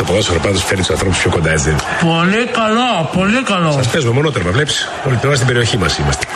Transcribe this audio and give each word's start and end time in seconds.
Το 0.00 0.06
ποδόσφαιρο 0.06 0.40
πάντως 0.40 0.64
φέρνει 0.64 0.80
τους 0.80 0.90
ανθρώπους 0.90 1.18
πιο 1.18 1.30
κοντά, 1.30 1.50
έτσι. 1.50 1.74
Πολύ 2.00 2.46
καλό, 2.58 3.10
πολύ 3.12 3.42
καλό. 3.42 3.70
Σας 3.72 3.88
παίζουμε 3.88 4.14
μόνο 4.14 4.30
τέρμα, 4.30 4.50
βλέπεις. 4.50 4.88
Όλη 5.06 5.16
την 5.16 5.28
ώρα 5.28 5.36
στην 5.36 5.48
περιοχή 5.48 5.76
μας 5.78 5.98
είμαστε. 5.98 6.26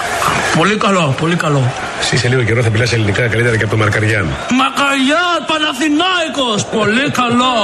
Πολύ 0.56 0.76
καλό, 0.76 1.14
πολύ 1.20 1.36
καλό. 1.36 1.72
Εσύ 2.00 2.16
σε 2.16 2.28
λίγο 2.28 2.42
καιρό 2.42 2.62
θα 2.62 2.70
μιλάς 2.70 2.92
ελληνικά 2.92 3.28
καλύτερα 3.28 3.56
και 3.56 3.62
από 3.62 3.70
τον 3.70 3.78
Μαρκαριάν. 3.78 4.26
Μακαριά, 4.62 5.24
Παναθηνάικος, 5.46 6.64
πολύ 6.76 7.10
καλό. 7.10 7.56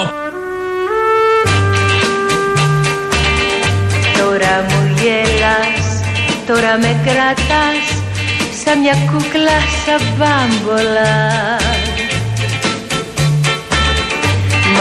Τώρα 4.19 4.55
μου 4.69 4.95
γελάς, 5.01 5.85
τώρα 6.47 6.73
με 6.83 7.01
κρατάς 7.05 7.85
Σαν 8.65 8.79
μια 8.79 8.97
κούκλα 9.11 9.59
σαν 9.85 10.01
μπάμπολα 10.17 11.60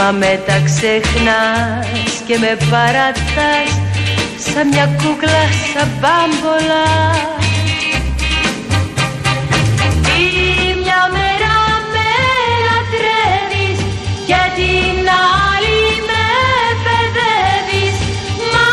Μα 0.02 0.10
μετά 0.10 0.60
ξεχνάς 0.64 2.12
και 2.26 2.38
με 2.38 2.56
παρατάς 2.70 3.72
Σαν 4.52 4.68
μια 4.68 4.86
κούκλα 5.02 5.44
σαν 5.72 5.88
μπάμπολα. 6.00 6.86
Τη 10.02 10.24
μια 10.82 11.02
μέρα 11.14 11.54
με 11.92 12.10
λατρεύεις 12.66 13.80
Και 14.26 14.42
την 14.56 15.08
άλλη 15.48 15.82
με 16.08 16.26
παιδεύεις. 16.84 17.96
Μα 18.52 18.68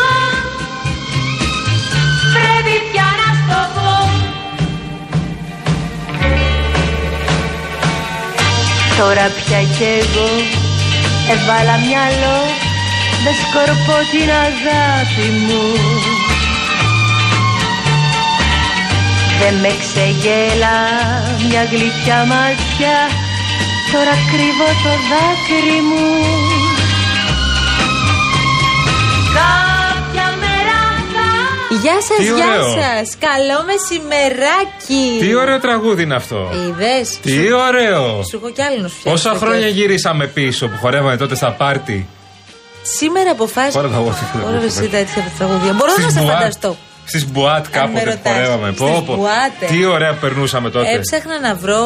πρέπει 2.34 2.74
πια 2.90 3.08
να 3.20 3.28
στο 3.40 3.60
πω. 3.74 3.92
Τώρα 8.98 9.26
πια 9.36 9.60
κι 9.76 9.84
εγώ 10.00 10.57
έβαλα 11.32 11.76
μυαλό 11.84 12.40
με 13.24 13.32
σκορπό 13.42 13.96
την 14.12 14.28
αγάπη 14.46 15.28
μου. 15.44 15.64
Δεν 19.40 19.54
με 19.54 19.72
ξεγέλα 19.82 20.76
μια 21.48 21.62
γλυκιά 21.70 22.24
ματιά 22.30 22.98
Τώρα 23.92 24.14
κρύβω 24.30 24.68
το 24.84 24.92
δάκρυ 25.08 25.80
μου. 25.80 26.06
Κάποια 29.34 29.34
μέρα 29.34 29.58
θα 29.58 29.67
Γεια 31.88 32.00
σας, 32.08 32.16
Τι 32.16 32.24
γεια 32.24 32.34
ωραίο. 32.34 32.68
σας. 32.70 33.08
Καλό 33.28 33.58
μεσημεράκι. 33.70 35.04
Τι 35.20 35.34
ωραίο 35.34 35.60
τραγούδι 35.60 36.02
είναι 36.02 36.14
αυτό. 36.14 36.50
Είδες. 36.68 37.18
Τι 37.22 37.52
ωραίο. 37.52 38.22
Σου 38.28 38.36
έχω 38.36 38.50
κι 38.50 38.62
άλλο 38.62 38.80
να 38.80 38.88
σου 38.88 38.94
φτιάξω. 38.98 39.10
Πόσα 39.28 39.38
το 39.38 39.44
χρόνια 39.46 39.66
κέφι. 39.68 39.78
γυρίσαμε 39.80 40.26
πίσω 40.26 40.68
που 40.68 40.76
χορεύαμε 40.80 41.16
τότε 41.16 41.34
στα 41.34 41.50
πάρτι; 41.52 42.08
Σήμερα 42.82 43.30
αποφάσισα. 43.30 43.78
Χόρευα 43.78 43.96
εγώ 43.96 44.08
τέτοια 44.20 44.40
Χόρευε 44.46 44.66
εσύ 44.66 44.74
τραγούδια. 44.76 44.98
τέτοια 44.98 45.32
τραγούδια. 45.38 45.72
Μπορώ 45.72 45.92
να 46.04 46.10
σε 46.10 46.20
φανταστώ. 46.32 46.76
Στις 47.10 47.26
μπουάτ 47.30 47.64
με 47.64 47.70
κάποτε 47.78 47.98
που 48.00 48.04
ρωτάς. 48.10 48.32
χορεύαμε. 48.32 48.66
Στις 48.68 48.80
Πω, 48.80 49.02
πω. 49.06 49.14
μπουάτ, 49.16 49.54
ε. 49.60 49.66
Τι 49.66 49.84
ωραία 49.84 50.10
που 50.12 50.18
περνούσαμε 50.20 50.70
τότε. 50.70 50.90
Έψαχνα 50.90 51.40
να 51.40 51.54
βρω 51.54 51.82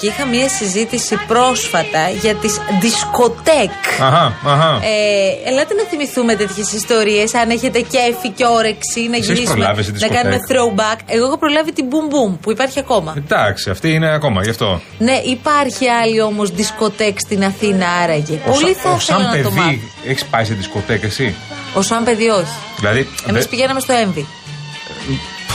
και 0.00 0.06
είχα 0.06 0.24
μία 0.26 0.48
συζήτηση 0.48 1.18
πρόσφατα 1.26 2.08
για 2.22 2.34
τις 2.34 2.54
δισκοτέκ. 2.80 3.70
Αχα, 4.02 4.32
αχα. 4.46 4.70
Ε, 4.82 5.48
ελάτε 5.50 5.74
να 5.74 5.82
θυμηθούμε 5.90 6.34
τέτοιες 6.34 6.72
ιστορίες. 6.72 7.34
Αν 7.34 7.50
έχετε 7.50 7.80
κέφι 7.80 8.28
και 8.36 8.44
όρεξη 8.46 9.00
να 9.08 9.16
Εσείς 9.16 9.26
γυρίσουμε. 9.28 9.54
προλάβες 9.54 9.84
τη 9.86 9.92
Να 9.92 9.96
δισκοτέκ. 9.98 10.22
κάνουμε 10.22 10.40
throwback. 10.50 10.98
Εγώ 11.06 11.24
έχω 11.26 11.38
προλάβει 11.38 11.72
την 11.72 11.84
Boom 11.90 12.06
Boom 12.14 12.38
που 12.40 12.50
υπάρχει 12.50 12.78
ακόμα. 12.78 13.14
Εντάξει, 13.16 13.70
αυτή 13.70 13.92
είναι 13.92 14.10
ακόμα 14.14 14.42
γι' 14.42 14.50
αυτό. 14.50 14.80
Ναι, 14.98 15.20
υπάρχει 15.24 15.88
άλλη 15.88 16.20
όμως 16.20 16.50
δισκοτέκ 16.50 17.18
στην 17.20 17.44
Αθήνα 17.44 17.86
άραγε. 18.02 18.38
Ο 18.46 18.50
Πολύ 18.50 18.74
σα- 18.74 18.80
θα 18.80 18.90
ο 18.90 18.96
ήθελα 18.96 19.18
σαν 19.18 19.22
να 19.22 19.42
το 19.42 19.50
μάθω. 19.50 19.68
παιδί 19.68 19.90
έχεις 20.06 20.24
πάει 20.24 20.44
σε 20.44 20.54
δισκοτέκ 20.54 21.02
εσύ; 21.02 21.34
Ο 21.74 21.82
σαν 21.82 22.04
παιδί 22.04 22.28
όχι. 22.28 22.54
Δηλαδή. 22.78 23.08
Εμείς 23.28 23.42
δε- 23.42 23.48
πηγαίναμε 23.48 23.80
στο 23.80 23.92
Έμβη. 23.92 24.26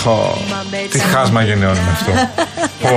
Πω, 0.04 0.38
Τι 0.92 1.00
χάσμα 1.00 1.44
γενναιών 1.44 1.76
είναι 1.76 1.92
αυτό. 1.92 2.12
Πω, 2.82 2.90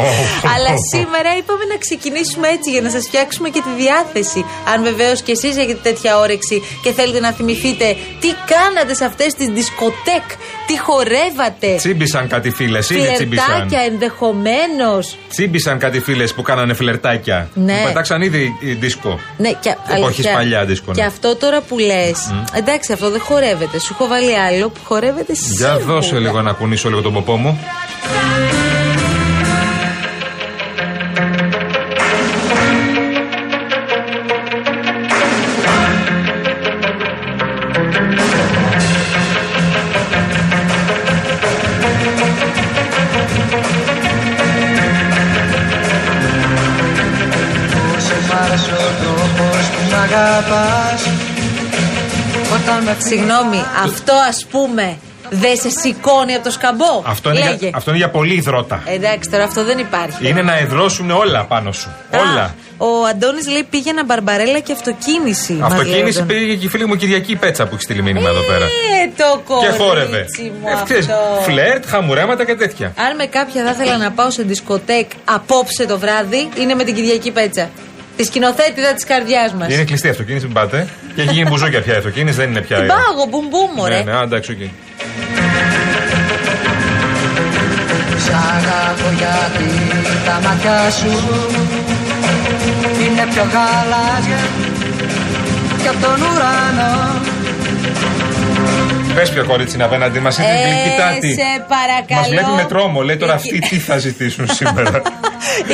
πω, 0.42 0.48
Αλλά 0.54 0.68
πω. 0.68 0.96
σήμερα 0.96 1.36
είπαμε 1.36 1.64
να 1.64 1.76
ξεκινήσουμε 1.76 2.48
έτσι 2.48 2.70
για 2.70 2.80
να 2.80 2.90
σας 2.90 3.04
φτιάξουμε 3.06 3.48
και 3.48 3.62
τη 3.66 3.82
διάθεση. 3.82 4.44
Αν 4.74 4.82
βεβαίως 4.82 5.22
και 5.22 5.32
εσείς 5.32 5.56
έχετε 5.56 5.80
τέτοια 5.82 6.18
όρεξη 6.18 6.62
και 6.82 6.92
θέλετε 6.92 7.20
να 7.20 7.32
θυμηθείτε 7.32 7.96
τι 8.20 8.28
κάνατε 8.52 8.94
σε 8.94 9.04
αυτές 9.04 9.34
τις 9.34 9.46
δισκοτέκ, 9.46 10.26
τι 10.66 10.78
χορεύατε. 10.78 11.74
Τσίμπησαν 11.76 12.28
κάτι 12.28 12.50
φίλες, 12.50 12.90
είναι 12.90 13.10
τσίμπησαν. 13.14 13.44
Φλερτάκια 13.46 13.80
ενδεχομένως. 13.80 15.16
Τσίμπησαν 15.28 15.78
κάτι 15.78 16.00
φίλες 16.00 16.34
που 16.34 16.42
κάνανε 16.42 16.74
φλερτάκια. 16.74 17.48
Ναι. 17.54 17.72
Που 17.72 17.84
πετάξαν 17.84 18.22
ήδη 18.22 18.56
η 18.60 18.72
δίσκο. 18.72 19.18
Ναι, 19.36 19.48
και 19.52 19.68
Εποχής 19.68 20.02
αλήθεια, 20.02 20.32
παλιά 20.32 20.64
δίσκο, 20.64 20.90
ναι. 20.92 21.00
Και 21.00 21.04
αυτό 21.04 21.36
τώρα 21.36 21.60
που 21.60 21.78
λες. 21.78 22.34
Εντάξει, 22.54 22.92
αυτό 22.92 23.10
δεν 23.10 23.20
χορεύεται. 23.20 23.78
Σου 23.78 23.90
έχω 23.94 24.06
βάλει 24.06 24.36
άλλο 24.38 24.68
που 24.68 24.80
χορεύεται 24.84 25.32
Για 25.32 25.66
σίγουρα. 25.74 25.78
δώσε 25.94 26.18
λίγο 26.18 26.42
να 26.42 26.52
κουνήσω 26.52 26.88
λίγο 26.88 27.00
τον 27.02 27.12
ποπό 27.12 27.36
μου. 27.36 27.58
Συγγνώμη, 52.98 53.64
αυτό 53.84 54.12
ας 54.28 54.46
πούμε 54.50 54.96
δεν 55.30 55.56
σε 55.56 55.70
σηκώνει 55.70 56.34
από 56.34 56.44
το 56.44 56.50
σκαμπό. 56.50 57.02
Αυτό 57.06 57.30
είναι, 57.30 57.38
Λέγε. 57.38 57.56
για, 57.58 57.70
αυτό 57.74 57.90
είναι 57.90 57.98
για 57.98 58.10
πολύ 58.10 58.34
υδρότα. 58.34 58.82
Εντάξει, 58.86 59.30
τώρα 59.30 59.44
αυτό 59.44 59.64
δεν 59.64 59.78
υπάρχει. 59.78 60.28
Είναι 60.28 60.42
να 60.42 60.58
εδρώσουν 60.58 61.10
όλα 61.10 61.44
πάνω 61.44 61.72
σου. 61.72 61.88
Α, 62.10 62.18
όλα. 62.20 62.54
Ο 62.76 63.06
Αντώνης 63.10 63.48
λέει 63.48 63.66
πήγαινα 63.70 64.04
μπαρμπαρέλα 64.04 64.58
και 64.58 64.72
αυτοκίνηση. 64.72 65.52
μας 65.52 65.70
λέει 65.70 65.78
ο 65.78 65.80
Αυτοκίνηση 65.80 66.20
Αντώνης. 66.20 66.42
πήγε 66.42 66.54
και 66.54 66.64
η 66.66 66.68
φίλη 66.68 66.86
μου 66.86 66.96
Κυριακή 66.96 67.36
Πέτσα 67.36 67.64
που 67.66 67.74
έχει 67.74 67.82
στείλει 67.82 68.02
μήνυμα 68.02 68.28
εδώ 68.28 68.40
πέρα. 68.40 68.64
Ε, 68.64 68.68
το 69.16 69.36
Και 69.36 69.42
κορίτσι 69.54 69.78
χόρευε. 69.78 70.26
μου 70.60 70.68
Ε, 70.68 70.82
ξέρεις, 70.84 71.08
αυτό. 71.08 71.42
Φλερτ, 71.42 71.84
χαμουρέματα 71.86 72.44
και 72.44 72.54
τέτοια. 72.54 72.94
Αν 73.08 73.16
με 73.16 73.26
κάποια 73.26 73.64
θα 73.64 73.70
ήθελα 73.70 73.96
να 73.96 74.10
πάω 74.10 74.30
σε 74.30 74.42
δισκοτέκ 74.42 75.10
απόψε 75.24 75.86
το 75.86 75.98
βράδυ, 75.98 76.48
είναι 76.58 76.74
με 76.74 76.84
την 76.84 76.94
Κυριακή 76.94 77.30
Πέτσα. 77.30 77.70
Τη 78.22 78.28
σκηνοθέτιδα 78.28 78.94
της 78.94 79.04
καρδιάς 79.04 79.52
μας. 79.54 79.72
Είναι 79.72 79.84
κλειστή 79.84 80.06
η 80.06 80.10
αυτοκίνηση, 80.10 80.44
μην 80.44 80.54
πάτε. 80.54 80.88
Και 81.14 81.22
έχει 81.22 81.32
γίνει 81.32 81.48
μπουζούκια 81.48 81.80
πια 81.82 81.94
η 81.94 81.96
αυτοκίνηση, 81.96 82.36
δεν 82.36 82.50
είναι 82.50 82.60
πια. 82.60 82.76
Την 82.76 82.86
πάγω, 82.86 83.24
Boom 83.30 83.46
Boom, 83.48 83.74
Ναι, 83.74 83.80
ωραία. 83.80 84.02
ναι, 84.02 84.12
α, 84.12 84.22
εντάξει, 84.22 84.52
οκ. 84.52 84.58
Σ' 88.24 88.32
αγαπώ 88.54 89.08
γιατί 89.20 89.68
τα 90.26 90.40
μάτια 90.44 90.90
σου 90.98 91.12
Είναι 93.04 93.24
πιο 93.32 93.42
γαλάζια 93.54 94.42
κι 95.82 95.88
απ' 95.88 96.00
τον 96.02 96.18
ουρανό 96.28 97.20
Πες 99.14 99.30
ποιο 99.30 99.44
κορίτσι 99.44 99.74
είναι 99.74 99.84
απέναντί 99.84 100.18
μας, 100.20 100.38
είναι 100.38 100.46
Ε, 100.46 100.68
γλυκυτάτη. 100.68 101.30
σε 101.32 101.48
παρακαλώ. 101.68 102.20
Μας 102.20 102.28
βλέπει 102.28 102.50
με 102.56 102.64
τρόμο, 102.68 103.02
λέει 103.02 103.16
τώρα 103.16 103.32
Η 103.32 103.34
αυτοί 103.36 103.48
κυ- 103.58 103.68
τι 103.68 103.78
θα 103.78 103.98
ζητήσουν 103.98 104.46
σήμερα. 104.58 105.02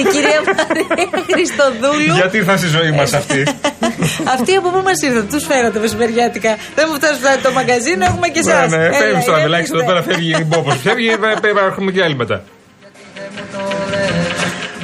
Η 0.01 0.03
κυρία 0.13 0.41
Μαρία 0.57 1.09
Χριστοδούλου. 1.33 2.15
Γιατί 2.15 2.37
ήρθαν 2.37 2.59
στη 2.59 2.67
ζωή 2.67 2.91
μας 2.91 3.13
αυτοί. 3.13 3.43
Αυτοί 4.35 4.55
από 4.61 4.69
πού 4.71 4.81
μας 4.85 5.03
ήρθαν, 5.03 5.29
τους 5.31 5.45
φέρατε 5.45 5.79
μεσημεριάτικα. 5.79 6.57
Δεν 6.75 6.85
μου 6.89 6.95
φτάσει 6.95 7.19
φτάνει 7.21 7.41
το 7.43 7.53
μαγκαζίνο, 7.53 8.05
έχουμε 8.05 8.29
και 8.29 8.39
εσά. 8.39 8.67
Ναι, 8.67 8.77
ναι, 8.77 8.93
φεύγει 8.93 9.25
τώρα, 9.25 9.43
μιλάξει 9.43 9.71
εδώ 9.75 9.85
πέρα, 9.85 10.03
φεύγει 10.03 10.31
η 10.31 10.45
μπόπο. 10.47 10.71
Φεύγει, 10.71 11.09
ε, 11.09 11.13
ε, 11.13 11.67
έχουμε 11.71 11.91
και 11.93 12.03
άλλοι 12.03 12.17
μετά. 12.17 12.43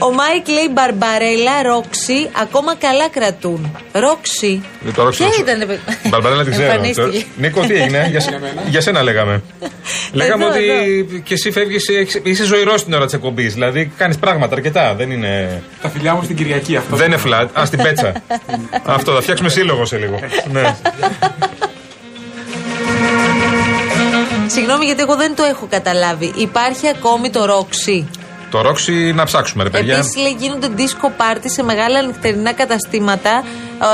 Ο 0.07 0.13
Μάικ 0.13 0.49
λέει 0.49 0.69
Μπαρμπαρέλα, 0.73 1.63
Ρόξι, 1.63 2.29
ακόμα 2.43 2.75
καλά 2.75 3.09
κρατούν. 3.09 3.77
Ρόξι. 3.93 4.63
Ε, 4.89 4.91
το 4.91 5.03
Ρόξι, 5.03 5.19
Ποια 5.19 5.27
Ρόξι. 5.27 5.41
ήταν. 5.41 5.59
Την 6.03 6.11
Μπαρμπαρέλα 6.11 6.43
την 6.43 6.53
ξέρω. 6.53 6.71
Εμφανίστηκε. 6.71 7.19
Το- 7.19 7.25
Νίκο, 7.37 7.61
τι 7.61 7.75
έγινε, 7.75 8.07
για, 8.11 8.21
σε- 8.21 8.41
για 8.69 8.81
σένα 8.81 9.03
λέγαμε. 9.03 9.43
λέγαμε 10.13 10.45
Εδώ, 10.45 10.53
ότι 10.55 10.71
εδώ. 10.71 11.19
και 11.19 11.35
εσύ 11.35 11.51
φεύγεις, 11.51 11.85
είσαι 12.23 12.45
ζωηρός 12.45 12.85
την 12.85 12.93
ώρα 12.95 13.05
της 13.05 13.15
εκπομπής. 13.15 13.53
Δηλαδή 13.55 13.93
κάνεις 13.97 14.19
πράγματα 14.19 14.55
αρκετά. 14.55 14.95
Δεν 14.95 15.11
είναι, 15.11 15.63
Τα 15.83 15.89
φιλιά 15.89 16.15
μου 16.15 16.23
στην 16.23 16.37
Κυριακή 16.37 16.77
αυτό. 16.77 16.97
δεν 16.97 17.07
είναι 17.13 17.21
flat. 17.27 17.47
Α, 17.61 17.65
στην 17.67 17.83
πέτσα. 17.83 18.13
Αυτό, 18.97 19.13
θα 19.13 19.21
φτιάξουμε 19.21 19.49
σύλλογο 19.49 19.85
σε 19.85 19.97
λίγο. 19.97 20.19
ναι. 20.53 20.77
Συγγνώμη 24.47 24.85
γιατί 24.85 25.03
εγώ 25.03 25.17
δεν 25.17 25.35
το 25.35 25.43
έχω 25.43 25.67
καταλάβει. 25.71 26.33
Υπάρχει 26.37 26.89
ακόμη 26.89 27.31
το 27.31 27.45
Ρόξι; 27.45 28.07
Το 28.55 28.61
ρόξι 28.61 28.93
να 29.13 29.25
ψάξουμε, 29.25 29.63
ρε 29.63 29.71
παιδιά. 29.71 29.95
Επίσης, 29.95 30.17
λέει, 30.17 30.37
γίνονται 30.39 30.69
disco 30.77 31.07
party 31.07 31.45
σε 31.45 31.63
μεγάλα 31.63 32.03
νυχτερινά 32.03 32.53
καταστήματα. 32.53 33.45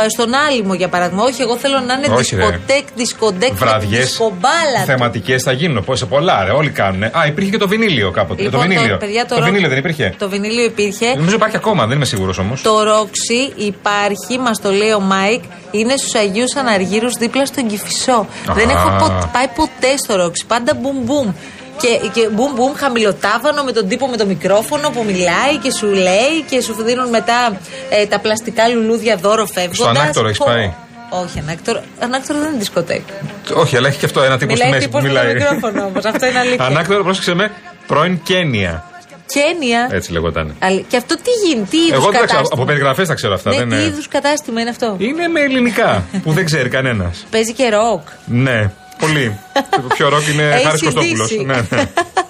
ε, 0.05 0.09
στον 0.09 0.35
Άλυμο, 0.35 0.75
για 0.75 0.89
παράδειγμα. 0.89 1.23
Όχι, 1.23 1.43
εγώ 1.43 1.57
θέλω 1.57 1.81
να 1.81 1.95
είναι 1.95 2.07
Όχι, 2.15 2.35
ρε. 2.37 2.43
δισκοτέκ, 2.47 2.85
δισκοντέκ, 2.97 3.53
Βραδιές. 3.55 4.05
δισκομπάλα. 4.05 4.81
Θεματικές 4.87 5.43
θα 5.43 5.53
γίνουν. 5.53 5.85
Πώ 5.85 5.95
σε 5.97 6.07
πολλά, 6.07 6.45
ρε. 6.45 6.51
Όλοι 6.51 6.71
κάνουν. 6.71 7.03
Α, 7.03 7.11
υπήρχε 7.27 7.51
και 7.51 7.57
το 7.57 7.69
βινίλιο 7.69 8.11
κάποτε. 8.11 8.43
Λοιπόν, 8.43 8.61
το 8.61 8.67
βινίλιο. 8.69 8.97
παιδιά, 8.97 9.27
το, 9.27 9.35
το 9.35 9.41
ρο- 9.41 9.45
βινίλιο 9.45 9.69
δεν 9.69 9.79
υπήρχε. 9.79 10.15
Το 10.19 10.29
βινίλιο 10.29 10.65
υπήρχε. 10.65 11.15
Νομίζω 11.17 11.35
υπάρχει 11.35 11.57
ακόμα, 11.57 11.87
δεν 11.87 11.97
είμαι 11.97 12.05
σίγουρος 12.05 12.39
όμως. 12.39 12.63
Το 12.63 12.83
Roxy 12.83 13.53
υπάρχει, 13.57 14.39
μας 14.41 14.61
το 14.61 14.71
λέει 14.71 14.91
ο 14.93 15.01
Μάικ, 15.01 15.43
είναι 15.71 15.97
στους 15.97 16.15
Αγίους 16.15 16.55
Αναργύρους 16.57 17.15
δίπλα 17.15 17.47
στον 17.47 17.67
Κηφισό. 17.67 18.27
Δεν 18.55 18.69
έχω 18.71 18.89
πο- 18.99 19.31
πάει 19.33 19.49
ποτέ 19.55 19.97
στο 20.05 20.17
Roxy. 20.17 20.45
Πάντα 20.47 20.75
Boom 20.81 20.97
Boom. 21.05 21.33
Και, 21.81 22.09
και 22.13 22.29
Boom 22.29 22.53
Boom 22.55 22.73
χαμηλοτάβανο 22.77 23.63
με 23.63 23.73
τον 23.73 23.89
τύπο 23.89 24.07
με 24.07 24.17
το 24.17 24.27
μικρόφωνο 24.27 24.91
που 24.91 25.03
μιλάει 25.07 25.57
και 25.63 25.71
σου 25.71 25.87
λέει 25.87 26.35
και 26.51 26.61
σου 26.61 26.83
δίνουν 26.83 27.09
μετά 27.09 27.59
ε, 27.91 28.07
τα 28.07 28.19
πλαστικά 28.19 28.69
λουλούδια 28.69 29.17
δώρο 29.17 29.47
φεύγοντας. 29.47 29.97
Ανάκτορο 29.99 30.27
έχεις 30.29 30.39
πάει; 30.39 30.73
Όχι, 31.11 31.39
ανάκτορο, 31.39 31.83
ανάκτορο 32.01 32.39
δεν 32.39 32.49
είναι 32.49 32.59
δισκοτέκ. 32.59 33.03
Όχι, 33.55 33.77
αλλά 33.77 33.89
έχει 33.89 33.99
και 33.99 34.05
αυτό 34.07 34.23
ένα 34.23 34.39
τύπο 34.39 34.55
στη 34.57 34.65
Μιλάει 34.65 34.79
μέση 34.79 34.89
που 34.89 34.99
τύπος 34.99 35.13
με 35.13 35.19
το 35.19 35.25
μιλάει. 35.27 35.35
μικρόφωνο 35.35 35.85
όμως, 35.85 36.05
αυτό 36.05 36.27
είναι 36.27 36.39
αλήθεια. 36.39 36.65
Ανάκτορο, 36.65 37.03
πρόσεξε 37.03 37.35
με, 37.35 37.51
πρώην 37.87 38.23
Κένια. 38.23 38.85
Κένια. 39.27 39.89
Έτσι 39.91 40.13
λεγόταν. 40.13 40.55
Αλη- 40.59 40.85
Και 40.89 40.97
αυτό 40.97 41.15
τι 41.17 41.31
γίνει, 41.47 41.63
τι 41.71 41.77
είδους 41.77 41.93
Εγώ 41.93 42.01
δεν 42.03 42.13
τα 42.13 42.17
ξέρω, 42.17 42.27
κατάστημα. 42.27 42.63
από 42.63 42.65
περιγραφές 42.65 43.09
τα 43.09 43.15
ξέρω 43.15 43.35
αυτά. 43.35 43.51
Ναι, 43.51 43.57
δεν 43.57 43.69
τι 43.69 43.75
είναι... 43.75 43.85
είδους 43.85 44.09
κατάστημα 44.09 44.61
είναι 44.61 44.71
αυτό; 44.71 44.95
είναι 44.99 45.29
με 45.29 45.41
ελληνικά 45.41 46.05
που 46.23 46.33
δεν 46.33 46.45
ξέρει 46.45 46.69
κανένας. 46.69 47.25
Παίζει 47.31 47.53
και 47.53 47.69
ροκ. 47.69 48.01
Ναι, 48.25 48.71
πολύ. 49.01 49.39
το 49.83 49.87
πιο 49.95 50.09
ροκ 50.09 50.29
είναι 50.29 50.49
Έχει 50.51 50.65
Χάρης 50.65 50.83
Κωστόπουλος. 50.83 51.31
ειδήσει. 51.31 51.45
Ναι, 51.45 51.65
ναι. 51.71 51.85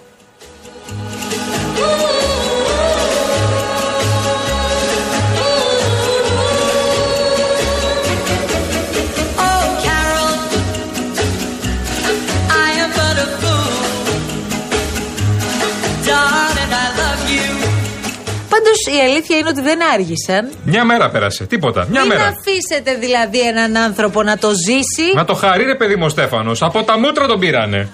Πάντως 18.63 18.99
η 18.99 19.05
αλήθεια 19.09 19.37
είναι 19.37 19.49
ότι 19.49 19.61
δεν 19.61 19.79
άργησαν. 19.95 20.51
Μια 20.65 20.85
μέρα 20.85 21.11
πέρασε. 21.11 21.45
Τίποτα. 21.45 21.87
Μια 21.91 22.01
Μην 22.01 22.09
μέρα. 22.09 22.27
αφήσετε 22.27 22.95
δηλαδή 22.95 23.41
έναν 23.41 23.77
άνθρωπο 23.77 24.23
να 24.23 24.39
το 24.39 24.49
ζήσει. 24.51 25.15
Να 25.15 25.25
το 25.25 25.35
χαρεί 25.35 25.65
ρε 25.65 25.75
παιδί 25.75 25.97
μου 25.97 26.05
ο 26.05 26.09
Στέφανος. 26.09 26.63
Από 26.63 26.83
τα 26.83 26.99
μούτρα 26.99 27.27
τον 27.27 27.39
πήρανε. 27.39 27.89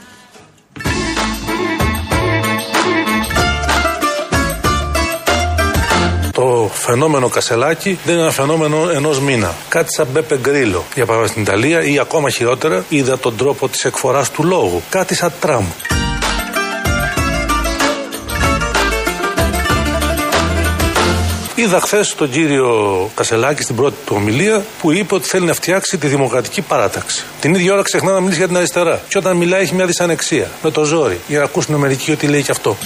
Το 6.32 6.70
φαινόμενο 6.72 7.28
Κασελάκη 7.28 7.98
δεν 8.04 8.14
είναι 8.14 8.22
ένα 8.22 8.32
φαινόμενο 8.32 8.90
ενός 8.94 9.20
μήνα. 9.20 9.54
Κάτι 9.68 9.92
σαν 9.94 10.06
Μπέπε 10.12 10.38
Γκρίλο. 10.38 10.84
Για 10.94 11.06
παράδειγμα 11.06 11.32
στην 11.32 11.42
Ιταλία 11.42 11.82
ή 11.82 11.98
ακόμα 11.98 12.30
χειρότερα, 12.30 12.84
είδα 12.88 13.18
τον 13.18 13.36
τρόπο 13.36 13.68
της 13.68 13.84
εκφοράς 13.84 14.30
του 14.30 14.44
λόγου. 14.44 14.82
Κάτι 14.90 15.14
σαν 15.14 15.32
Τραμπ. 15.40 15.64
Είδα 21.58 21.80
χθες 21.80 22.14
τον 22.14 22.30
κύριο 22.30 23.10
Κασελάκη 23.14 23.62
στην 23.62 23.76
πρώτη 23.76 23.96
του 24.06 24.14
ομιλία 24.16 24.64
που 24.80 24.92
είπε 24.92 25.14
ότι 25.14 25.28
θέλει 25.28 25.46
να 25.46 25.54
φτιάξει 25.54 25.98
τη 25.98 26.06
δημοκρατική 26.06 26.60
παράταξη. 26.62 27.24
Την 27.40 27.54
ίδια 27.54 27.72
ώρα 27.72 27.82
ξεχνά 27.82 28.12
να 28.12 28.20
μιλήσει 28.20 28.38
για 28.38 28.46
την 28.46 28.56
αριστερά. 28.56 29.00
Και 29.08 29.18
όταν 29.18 29.36
μιλάει 29.36 29.62
έχει 29.62 29.74
μια 29.74 29.86
δυσανεξία. 29.86 30.50
Με 30.62 30.70
το 30.70 30.84
ζόρι. 30.84 31.20
Για 31.28 31.38
να 31.38 31.44
ακούσουν 31.44 31.74
μερικοί 31.74 32.10
ότι 32.10 32.26
λέει 32.26 32.42
και 32.42 32.50
αυτό. 32.50 32.76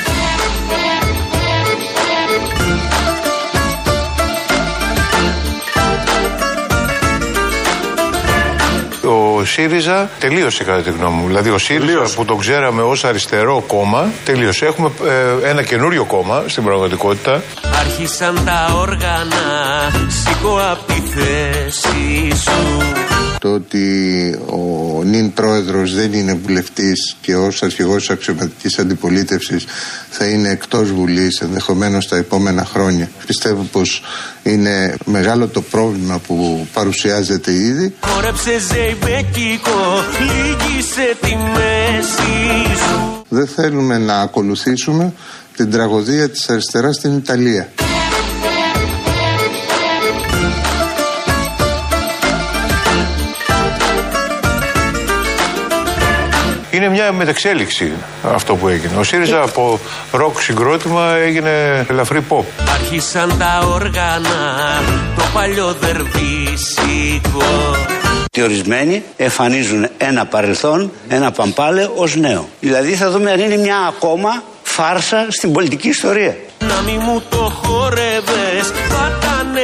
ΣΥΡΙΖΑ 9.60 10.10
τελείωσε 10.18 10.64
κατά 10.64 10.82
τη 10.82 10.90
γνώμη 10.90 11.16
μου. 11.16 11.26
Δηλαδή 11.26 11.50
ο 11.50 11.58
ΣΥΡΙΖΑ 11.58 12.06
που 12.14 12.24
τον 12.24 12.38
ξέραμε 12.38 12.82
ως 12.82 13.04
αριστερό 13.04 13.64
κόμμα 13.66 14.12
τελείωσε. 14.24 14.64
Έχουμε 14.66 14.90
ε, 15.42 15.48
ένα 15.48 15.62
καινούριο 15.62 16.04
κόμμα 16.04 16.44
στην 16.46 16.64
πραγματικότητα. 16.64 17.42
Άρχισαν 17.80 18.44
τα 18.44 18.74
όργανα, 18.76 19.90
σήκω 20.08 20.58
απ' 20.70 20.86
τη 20.86 21.00
θέση 21.00 22.40
σου 22.40 23.19
Το 23.40 23.52
ότι 23.52 24.38
ο 24.46 25.02
νυν 25.04 25.32
πρόεδρος 25.32 25.94
δεν 25.94 26.12
είναι 26.12 26.34
βουλευτής 26.34 27.16
και 27.20 27.36
ως 27.36 27.62
αρχηγός 27.62 27.98
της 27.98 28.10
αξιωματικής 28.10 28.78
αντιπολίτευσης 28.78 29.64
θα 30.10 30.24
είναι 30.24 30.48
εκτός 30.48 30.92
Βουλής 30.92 31.40
ενδεχομένως 31.40 32.08
τα 32.08 32.16
επόμενα 32.16 32.64
χρόνια. 32.64 33.10
Πιστεύω 33.26 33.62
πως 33.72 34.02
είναι 34.42 34.96
μεγάλο 35.04 35.48
το 35.48 35.60
πρόβλημα 35.60 36.18
που 36.18 36.66
παρουσιάζεται 36.72 37.52
ήδη. 37.52 37.94
Χόρεψε 38.00 38.58
ζεϊμπεκικό, 38.58 40.04
λύγησε 40.20 41.16
τη 41.20 41.36
μέση 41.36 42.76
σου 42.76 43.24
Δεν 43.28 43.46
θέλουμε 43.46 43.98
να 43.98 44.20
ακολουθήσουμε 44.20 45.12
την 45.56 45.70
τραγωδία 45.70 46.28
της 46.30 46.48
αριστεράς 46.48 46.96
στην 46.96 47.16
Ιταλία. 47.16 47.68
Είναι 56.70 56.88
μια 56.88 57.12
μετεξέλιξη 57.12 57.92
αυτό 58.34 58.56
που 58.56 58.68
έγινε. 58.68 58.96
Ο 58.96 59.02
ΣΥΡΙΖΑ 59.02 59.42
από 59.42 59.80
ροκ 60.12 60.40
συγκρότημα 60.40 61.14
έγινε 61.14 61.86
ελαφρύ 61.88 62.24
pop. 62.28 62.44
Άρχισαν 62.74 63.38
τα 63.38 63.66
όργανα, 63.72 64.82
το 65.16 65.22
παλιό 65.32 65.76
δερβίσικο 65.80 67.44
Και 68.30 68.42
ορισμένοι 68.42 69.02
εμφανίζουν 69.16 69.88
ένα 69.98 70.26
παρελθόν, 70.26 70.92
ένα 71.08 71.30
παμπάλε 71.30 71.88
ως 71.94 72.16
νέο. 72.16 72.48
Δηλαδή 72.60 72.94
θα 72.94 73.10
δούμε 73.10 73.30
αν 73.30 73.40
είναι 73.40 73.56
μια 73.56 73.76
ακόμα 73.76 74.42
φάρσα 74.62 75.26
στην 75.28 75.52
πολιτική 75.52 75.88
ιστορία. 75.88 76.36
Να 76.58 76.80
μη 76.80 76.98
μου 76.98 77.22
το 77.28 77.52
χόρευες, 77.62 78.66
θα 78.88 79.18
ήταν 79.18 79.54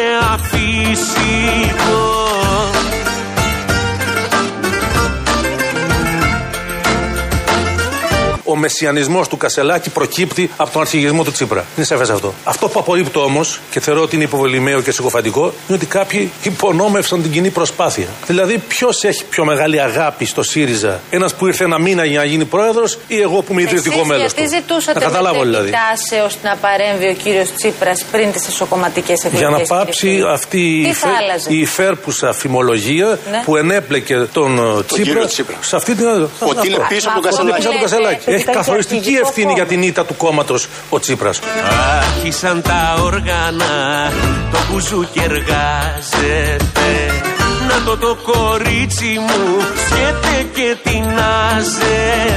Ο 8.56 8.58
μεσιανισμός 8.58 9.28
του 9.28 9.36
Κασελάκη 9.36 9.90
προκύπτει 9.90 10.50
από 10.56 10.70
τον 10.70 10.80
αρχηγισμό 10.80 11.24
του 11.24 11.32
Τσίπρα. 11.32 11.64
Είναι 11.76 11.86
σαφέ 11.86 12.12
αυτό. 12.12 12.34
Αυτό 12.44 12.68
που 12.68 12.78
απορρίπτω 12.80 13.24
όμως 13.24 13.60
και 13.70 13.80
θεωρώ 13.80 14.02
ότι 14.02 14.14
είναι 14.14 14.24
υποβολημαίο 14.24 14.80
και 14.80 14.90
συκοφαντικό 14.90 15.42
είναι 15.42 15.76
ότι 15.76 15.86
κάποιοι 15.86 16.30
υπονόμευσαν 16.42 17.22
την 17.22 17.30
κοινή 17.32 17.50
προσπάθεια. 17.50 18.06
Δηλαδή, 18.26 18.58
ποιος 18.58 19.04
έχει 19.04 19.24
πιο 19.24 19.44
μεγάλη 19.44 19.80
αγάπη 19.80 20.24
στο 20.24 20.42
ΣΥΡΙΖΑ, 20.42 21.00
ένας 21.10 21.34
που 21.34 21.46
ήρθε 21.46 21.64
ένα 21.64 21.78
μήνα 21.78 22.04
για 22.04 22.18
να 22.18 22.24
γίνει 22.24 22.44
πρόεδρος 22.44 22.98
ή 23.06 23.20
εγώ 23.20 23.42
που 23.42 23.52
είμαι 23.52 23.62
ιδρυτικό 23.62 23.94
Εσείς 23.94 24.06
μέλος. 24.08 24.32
γιατί 24.32 24.54
ζητούσατε 24.56 24.98
Να 24.98 25.04
καταλάβω 25.04 25.42
δηλαδή. 25.42 25.70
μετεπιτάσεως 25.70 26.36
να 26.42 26.56
παρέμβει 26.56 27.08
ο 27.08 27.14
κύριος 27.22 27.52
Τσίπρας 27.52 28.04
πριν 28.12 28.32
τις 28.32 28.46
εσωκομματικές 28.48 29.18
εκλογές; 29.24 29.38
Για 29.40 29.48
να 29.48 29.56
κύριε 29.62 29.76
πάψει 29.78 29.98
Φίλη. 30.06 30.30
αυτή 30.32 30.60
η, 30.80 30.84
Τι 30.84 30.92
θα 30.92 31.08
υφέ- 31.08 31.20
άλλαζε; 31.22 31.48
η 31.52 31.58
υφέρπουσα 31.60 32.32
φημολογία 32.32 33.06
Ναι. 33.30 33.42
που 33.44 33.56
ενέπλεκε 33.56 34.16
τον 34.32 34.58
ε, 34.58 34.82
Τσίπρα, 34.82 35.02
κύριο 35.04 35.26
Τσίπρα. 35.26 35.56
σε 35.60 35.76
αυτή 35.76 35.94
την. 35.94 36.06
Ότι 36.06 36.66
είναι 36.68 36.76
πίσω 36.88 37.08
από 37.08 37.20
τον 37.20 37.30
Ότι 37.30 37.40
είναι 37.42 37.50
Κασελάκη. 37.50 37.56
πίσω 37.56 37.68
από 37.68 37.78
τον 37.78 37.80
Κασελάκη. 37.80 38.18
Λέτε, 38.18 38.32
Έχει 38.32 38.42
ήταν 38.42 38.54
και 38.54 38.55
καθοριστική 38.56 38.96
αρχηγικό 38.96 39.26
ευθύνη 39.26 39.46
κόμμα. 39.46 39.58
για 39.58 39.66
την 39.66 39.82
ήττα 39.82 40.04
του 40.04 40.16
κόμματος 40.16 40.68
ο 40.88 40.98
Τσίπρας. 40.98 41.40
Άρχισαν 41.98 42.62
τα 42.62 42.96
όργανα, 43.02 44.12
το 44.52 44.58
μπουζούκι 44.70 45.20
εργάζεται 45.24 46.90
Να 47.68 47.84
το 47.84 47.96
το 47.96 48.16
κορίτσι 48.22 49.18
μου, 49.18 49.60
σκέτε 49.86 50.46
και 50.54 50.76
τεινάζεται 50.82 52.36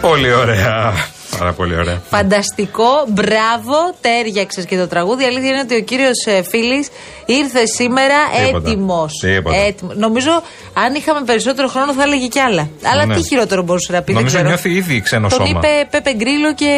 Πολύ 0.00 0.32
ωραία. 0.32 0.92
Πάρα 1.38 1.52
πολύ 1.52 1.74
ωραία. 1.76 2.02
Φανταστικό, 2.10 2.90
μπράβο, 3.08 3.76
τέριαξε 4.00 4.62
και 4.62 4.76
το 4.76 4.86
τραγούδι. 4.86 5.22
Η 5.22 5.26
αλήθεια 5.26 5.48
είναι 5.48 5.60
ότι 5.60 5.74
ο 5.76 5.80
κύριος 5.80 6.16
Φίλης 6.48 6.88
ήρθε 7.26 7.66
σήμερα 7.66 8.14
Τίποτα. 8.46 8.68
έτοιμος. 8.70 9.12
Τίποτα. 9.20 9.56
Νομίζω, 9.96 10.30
αν 10.72 10.94
είχαμε 10.94 11.20
περισσότερο 11.26 11.68
χρόνο, 11.68 11.92
θα 11.92 12.02
έλεγε 12.02 12.26
κι 12.26 12.38
άλλα. 12.40 12.68
Αλλά 12.92 13.06
Ναι. 13.06 13.14
τι 13.14 13.22
χειρότερο 13.28 13.62
μπορούσε 13.62 13.92
να 13.92 13.98
πει. 13.98 14.04
δεν 14.04 14.14
Νομίζω 14.14 14.34
ξέρω. 14.34 14.48
νιώθει 14.48 14.70
ήδη 14.70 15.00
ξένο 15.00 15.28
Τον 15.28 15.46
σώμα. 15.46 15.48
είπε 15.58 15.86
Πέπε 15.90 16.14
Γκρίλο 16.14 16.54
και 16.54 16.72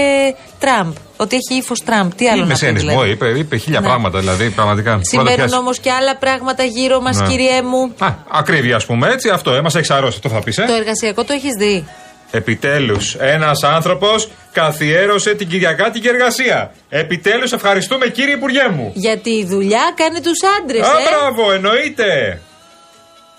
Τραμπ. 0.58 0.92
Ότι 1.16 1.36
έχει 1.36 1.58
ύφος 1.60 1.82
Τραμπ. 1.84 2.10
Τι 2.16 2.28
άλλο 2.28 2.36
να 2.36 2.42
πει. 2.42 2.48
Μεσαιανισμό, 2.48 2.90
Δηλαδή. 2.90 3.10
είπε, 3.10 3.26
είπε 3.38 3.56
χίλια 3.56 3.80
Ναι. 3.80 3.86
πράγματα 3.86 4.18
δηλαδή, 4.18 4.50
πραγματικά. 4.50 4.90
Πρώτα 4.90 5.04
Συμβαίνουν 5.04 5.34
πιάσεις. 5.36 5.56
όμως 5.56 5.78
και 5.78 5.90
άλλα 5.90 6.16
πράγματα 6.16 6.62
γύρω 6.64 7.00
μας, 7.00 7.20
Ναι. 7.20 7.26
κυριέ 7.28 7.62
μου. 7.62 7.92
Α, 7.98 8.14
ακρίβεια, 8.30 8.76
ας 8.76 8.86
πούμε, 8.86 9.08
έτσι, 9.08 9.28
αυτό, 9.28 9.50
ε, 9.54 9.60
μας 9.60 9.74
έχει 9.74 9.92
αρρώσει, 9.92 10.20
το 10.20 10.28
θα 10.28 10.40
πεις, 10.42 10.58
ε. 10.58 10.64
Το 10.66 10.72
εργασιακό 10.72 11.24
το 11.24 11.32
έχεις 11.32 11.54
δει. 11.58 11.86
Επιτέλους, 12.30 13.14
ένας 13.14 13.62
άνθρωπος 13.62 14.28
καθιέρωσε 14.52 15.34
την 15.34 15.48
Κυριακάτικη 15.48 16.08
εργασία. 16.08 16.72
Επιτέλους, 16.88 17.52
ευχαριστούμε 17.52 18.06
κύριε 18.06 18.34
Υπουργέ 18.34 18.68
μου. 18.74 18.92
Γιατί 18.94 19.30
η 19.30 19.44
δουλειά 19.46 19.92
κάνει 19.96 20.20
τους 20.20 20.38
άντρες, 20.60 20.86
Α, 20.86 20.90
ε. 20.90 21.02
μπράβο, 21.08 21.52
εννοείται. 21.52 22.40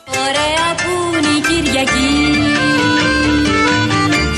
Ωραία 0.08 0.76
που 0.76 1.18
είναι 1.18 1.28
η 1.38 1.42
Κυριακή 1.64 2.50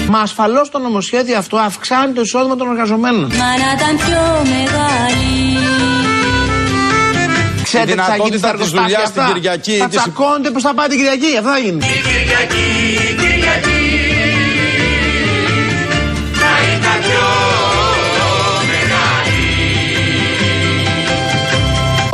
Μα 0.09 0.19
ασφαλώς 0.19 0.69
το 0.69 0.79
νομοσχέδιο 0.79 1.37
αυτό 1.37 1.57
αυξάνει 1.57 2.13
το 2.13 2.21
εισόδημα 2.21 2.55
των 2.55 2.69
εργαζομένων. 2.69 3.31
Μα 3.35 3.45
να 3.45 3.71
ήταν 3.77 3.95
πιο 3.97 4.21
μεγάλη. 4.43 5.57
Ξέρετε 7.63 7.91
τι 7.91 7.97
θα 7.97 8.15
γίνει 8.15 8.29
δυνατότητα 8.29 8.37
στα 8.37 8.51
της 8.51 8.71
εργοστάσια 8.73 8.81
δουλειάς 8.81 9.11
την 9.11 9.21
αυτά; 9.21 9.33
Κυριακή 9.33 9.71
Θα 9.77 9.85
και 9.87 9.91
συ- 9.91 10.01
τσακώνονται 10.01 10.49
πώ 10.49 10.59
θα 10.59 10.73
πάει 10.73 10.87
την 10.87 10.97
Κυριακή. 10.97 11.37
Αυτό 11.37 11.49
θα 11.49 11.57
γίνει. 11.57 11.79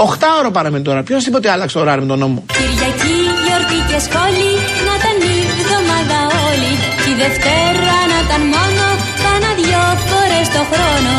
Οχτάωρο 0.05 0.51
παραμένει 0.51 0.83
τώρα. 0.83 1.03
Ποιος 1.03 1.25
είπε 1.25 1.37
ότι 1.37 1.47
άλλαξε 1.47 1.75
το 1.75 1.81
ωράριο 1.83 2.01
με 2.01 2.07
τον 2.07 2.19
νόμο; 2.19 2.43
Κυριακή, 2.57 3.17
γιορτή 3.45 3.79
και 3.89 3.99
σχόλη, 4.05 4.51
να 4.85 4.93
ήταν 4.99 5.15
η 5.31 5.35
εβδομάδα 5.53 6.17
όλη. 6.47 6.71
Κι 7.01 7.11
η 7.13 7.15
Δευτέρα 7.21 7.97
να 8.11 8.17
ήταν 8.25 8.41
μόνο, 8.55 8.85
κάνα 9.23 9.51
δυο 9.59 9.83
φορές 10.09 10.47
το 10.55 10.61
χρόνο. 10.71 11.13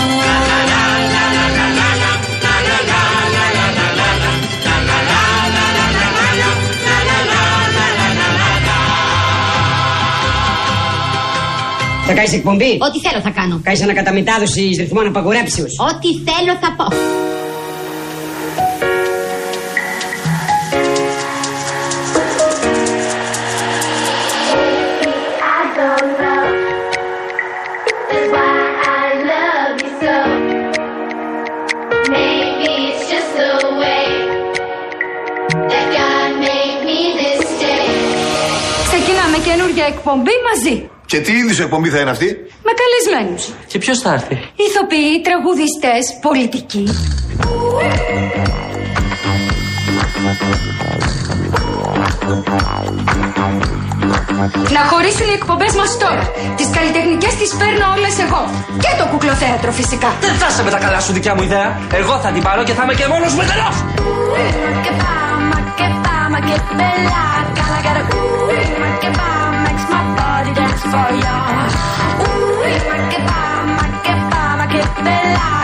Θα 12.07 12.13
κάνεις 12.17 12.33
εκπομπή; 12.33 12.73
Ό,τι 12.87 12.99
θέλω 13.05 13.21
θα 13.23 13.31
κάνω. 13.31 13.61
Κάνεις 13.63 13.83
ανακαταμετάδοση 13.83 14.63
ρυθμών 14.79 15.07
απαγορέψεω. 15.07 15.65
Ό,τι 15.65 16.09
θέλω 16.27 16.53
θα 16.61 16.75
πω. 16.77 16.87
Εκπομπή 39.93 40.37
μαζί. 40.49 40.77
Και 41.11 41.19
τι 41.21 41.33
είδους 41.39 41.59
εκπομπή 41.59 41.89
θα 41.95 41.99
είναι 42.01 42.11
αυτή; 42.17 42.29
Με 42.67 42.73
καλεσμένους. 42.81 43.43
Και 43.67 43.79
ποιος 43.79 43.99
θα 43.99 44.13
έρθει; 44.13 44.35
Ηθοποιοί, 44.67 45.21
τραγουδιστές, 45.27 46.05
πολιτικοί. 46.27 46.85
Να 54.77 54.83
χωρίσουν 54.91 55.27
οι 55.31 55.35
εκπομπές 55.41 55.75
μας 55.75 55.99
τώρα. 55.99 56.25
Τις 56.57 56.69
καλλιτεχνικές 56.77 57.35
τις 57.41 57.51
παίρνω 57.59 57.87
όλες 57.97 58.15
εγώ. 58.25 58.43
Και 58.85 58.93
το 58.99 59.05
κουκλοθέατρο 59.11 59.71
φυσικά. 59.81 60.11
Δεν 60.21 60.35
θα 60.41 60.47
είσαι 60.51 60.63
με 60.63 60.71
τα 60.71 60.79
καλά 60.79 61.01
σου 61.01 61.13
δικιά 61.13 61.35
μου 61.35 61.43
ιδέα. 61.43 61.69
Εγώ 62.01 62.15
θα 62.23 62.31
την 62.35 62.43
πάρω 62.43 62.63
και 62.65 62.73
θα 62.73 62.83
είμαι 62.83 62.95
και 62.95 63.07
μόνος 63.13 63.33
μου 63.35 63.43
for 70.79 71.11
you. 71.23 71.37
Ooh, 72.23 72.63
you 72.73 72.83
make 72.91 73.19
it 73.19 73.25
bomb, 73.27 73.77
make 73.77 74.07
it 74.07 75.05
bomb. 75.05 75.60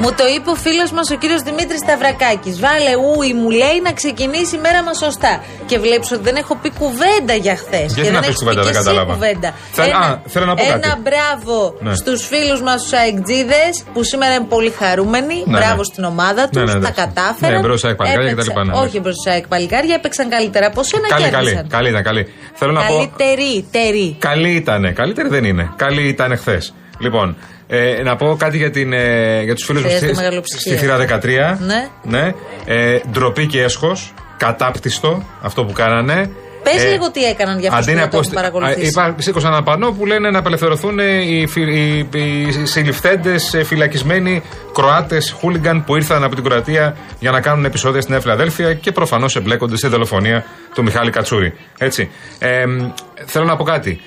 Μου 0.00 0.10
το 0.18 0.24
είπε 0.34 0.50
ο 0.50 0.54
φίλος 0.54 0.90
μας 0.92 1.10
ο 1.10 1.14
κύριος 1.22 1.42
Δημήτρης 1.42 1.80
Σταυρακάκης. 1.84 2.60
Βάλε 2.60 2.92
ούι, 3.06 3.32
μου 3.40 3.50
λέει 3.50 3.78
να 3.84 3.92
ξεκινήσει 3.92 4.56
η 4.56 4.58
μέρα 4.66 4.82
μας 4.82 4.96
σωστά. 4.98 5.42
Και 5.66 5.78
βλέπεις 5.78 6.10
ότι 6.12 6.22
δεν 6.22 6.36
έχω 6.36 6.54
πει 6.62 6.70
κουβέντα 6.78 7.34
για 7.44 7.56
χθες. 7.56 7.88
Γιατί 7.94 8.00
και 8.08 8.10
να 8.16 8.20
δεν 8.20 8.20
πεις 8.20 8.28
έχεις 8.28 8.38
κουβέντα, 8.38 8.60
πει 8.60 8.64
δεν 8.66 8.72
και 8.72 8.78
εσύ 8.78 8.86
κατάλαβα. 8.88 9.12
κουβέντα. 9.12 9.50
Θέλ- 9.72 9.94
α, 9.94 10.20
θέλω 10.32 10.44
να 10.50 10.54
πω 10.54 10.62
ένα 10.64 10.78
κάτι. 10.78 11.00
μπράβο 11.06 11.74
Ναι. 11.80 11.94
στους 11.94 12.26
φίλους 12.26 12.60
μας 12.62 12.82
τους 12.82 12.92
αεκτζίδες 12.92 13.72
που 13.92 14.02
σήμερα 14.02 14.34
είναι 14.34 14.48
πολύ 14.54 14.70
χαρούμενοι. 14.80 15.36
Ναι, 15.46 15.58
μπράβο 15.58 15.76
ναι. 15.76 15.84
στην 15.90 16.04
ομάδα 16.04 16.42
τους. 16.48 16.56
Ναι, 16.56 16.62
ναι, 16.64 16.72
τα 16.72 16.76
εντάξει. 16.78 17.00
κατάφεραν. 17.02 17.54
Ναι, 17.60 17.66
μπρος 17.66 17.84
ΑΕΚ 17.84 17.94
παλικάρια 17.96 18.30
Έπαιξαν- 18.30 18.54
κτλ, 18.56 18.66
ναι, 18.70 18.76
Όχι 18.84 19.00
μπρος 19.00 19.26
ΑΕΚ 19.32 19.46
παλικάρια, 19.52 19.94
έπαιξαν 19.94 20.28
καλύτερα 20.34 20.66
από 20.66 20.80
σένα 20.82 21.06
και 21.06 21.12
Καλή, 21.14 21.28
καλή. 21.28 21.44
κέρδισαν. 21.44 21.68
Καλή 21.68 21.88
ήταν, 21.88 22.02
καλή. 22.02 22.22
Θέλω 22.54 22.72
να 22.72 22.82
πω. 22.82 22.94
Καλύτερη, 22.96 23.66
τερή. 23.70 24.16
Καλή 24.18 24.50
ήταν. 24.62 24.94
Καλύτερη 24.94 25.28
δεν 25.28 25.44
είναι. 25.44 25.64
Καλή 25.76 26.02
ήταν 26.08 26.36
χθες. 26.36 26.74
Λοιπόν, 26.98 27.36
ε, 27.66 28.02
να 28.02 28.16
πω 28.16 28.36
κάτι 28.38 28.56
για, 28.56 28.70
την, 28.70 28.92
ε, 28.92 29.42
για 29.42 29.54
τους 29.54 29.64
φίλους 29.64 29.82
μου 29.82 29.88
Χρειάζεται 29.88 30.12
στη, 30.14 30.22
μεγαλοψυχία. 30.22 30.76
στη 30.76 30.84
θύρα 30.86 30.96
13. 30.96 31.58
Ναι. 31.60 31.88
ναι. 32.02 32.32
Ε, 32.64 33.00
ντροπή 33.10 33.46
και 33.46 33.62
έσχος. 33.62 34.14
Κατάπτυστο 34.36 35.22
αυτό 35.42 35.64
που 35.64 35.72
κάνανε. 35.72 36.30
Πες 36.62 36.84
Ε, 36.84 36.90
λίγο 36.90 37.10
τι 37.10 37.24
έκαναν 37.24 37.58
για 37.58 37.68
αυτούς 37.72 37.84
Αντί 37.86 37.92
που 37.92 37.96
να 37.96 38.02
δεν 38.02 38.10
το 38.10 38.16
έχουν 38.18 38.28
πω. 38.30 38.34
παρακολουθήσει. 38.34 38.86
Είπα, 38.88 39.14
σήκωσαν 39.18 39.52
ένα 39.52 39.62
πανό 39.62 39.90
που 39.92 40.06
λένε 40.06 40.30
να 40.30 40.38
απελευθερωθούν 40.38 40.98
οι, 40.98 41.46
φι- 41.48 41.68
οι, 41.74 41.98
οι 41.98 42.64
συλληφθέντες 42.66 43.54
φυλακισμένοι 43.64 44.42
Κροάτες 44.74 45.30
χούλιγκαν 45.40 45.84
που 45.84 45.96
ήρθαν 45.96 46.24
από 46.24 46.34
την 46.34 46.44
Κροατία 46.44 46.96
για 47.18 47.30
να 47.30 47.40
κάνουν 47.40 47.64
επεισόδια 47.64 48.00
στην 48.00 48.12
Νέα 48.12 48.22
Φιλαδέλφια 48.22 48.74
και 48.74 48.92
προφανώς 48.92 49.36
εμπλέκονται 49.36 49.76
στη 49.76 49.86
δολοφονία 49.88 50.44
του 50.74 50.82
Μιχάλη 50.82 51.10
Κατσούρη. 51.10 51.54
Έτσι. 51.78 52.10
Ε, 52.38 52.66
μ, 52.66 52.90
θέλω 53.26 53.44
να 53.44 53.56
πω 53.56 53.64
κάτι. 53.64 54.00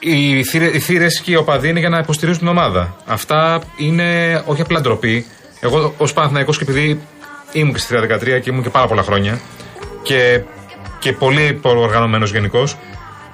Οι, 0.00 0.44
θύρε- 0.44 0.74
οι 0.74 0.78
θύρες 0.78 1.20
και 1.20 1.32
οι 1.32 1.36
οπαδοί 1.36 1.68
είναι 1.68 1.80
για 1.80 1.88
να 1.88 1.98
υποστηρίζουν 1.98 2.40
την 2.40 2.48
ομάδα. 2.48 2.96
Αυτά 3.06 3.60
είναι 3.76 4.42
όχι 4.46 4.60
απλά 4.60 4.80
ντροπή. 4.80 5.26
Εγώ 5.60 5.94
ως 5.96 6.12
Παναθηναϊκός 6.12 6.58
και 6.58 6.64
επειδή 6.68 7.00
ήμουν 7.52 7.72
και 7.72 7.78
στη 7.78 7.94
13 7.96 8.40
και 8.40 8.50
ήμουν 8.50 8.62
και 8.62 8.70
πάρα 8.70 8.86
πολλά 8.86 9.02
χρόνια 9.02 9.40
και, 10.02 10.42
και 10.98 11.12
πολύ 11.12 11.60
οργανωμένο 11.62 12.24
γενικώς, 12.24 12.76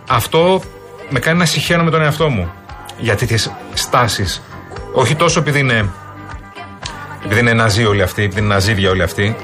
αυτό 0.08 0.62
με 1.10 1.18
κάνει 1.18 1.38
να 1.38 1.44
συχαίνω 1.44 1.82
με 1.84 1.90
τον 1.90 2.02
εαυτό 2.02 2.28
μου 2.28 2.52
για 2.98 3.16
τέτοιες 3.16 3.52
στάσεις. 3.74 4.42
Όχι 4.92 5.14
τόσο 5.14 5.40
επειδή 5.40 5.58
είναι, 5.58 5.88
επειδή 7.24 7.40
είναι 7.40 7.52
ναζί 7.52 7.84
όλοι 7.84 8.02
αυτοί, 8.02 8.22
επειδή 8.22 8.40
είναι 8.40 8.54
ναζίδια 8.54 8.90
όλοι 8.90 9.02
αυτοί, 9.02 9.36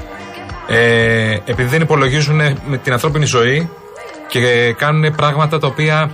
ε, 0.69 1.39
επειδή 1.45 1.69
δεν 1.69 1.81
υπολογίζουν 1.81 2.37
με 2.67 2.77
την 2.83 2.93
ανθρώπινη 2.93 3.25
ζωή 3.25 3.69
και 4.29 4.73
κάνουν 4.79 5.15
πράγματα 5.15 5.59
τα 5.59 5.67
οποία 5.67 6.11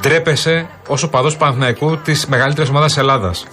ντρέπεσαι 0.00 0.68
ως 0.88 1.02
οπαδό 1.02 1.30
Παναθηναϊκού 1.36 1.96
της 1.98 2.26
μεγαλύτερης 2.26 2.70
ομάδας 2.70 2.92
της 2.92 3.02
Ελλάδας. 3.02 3.46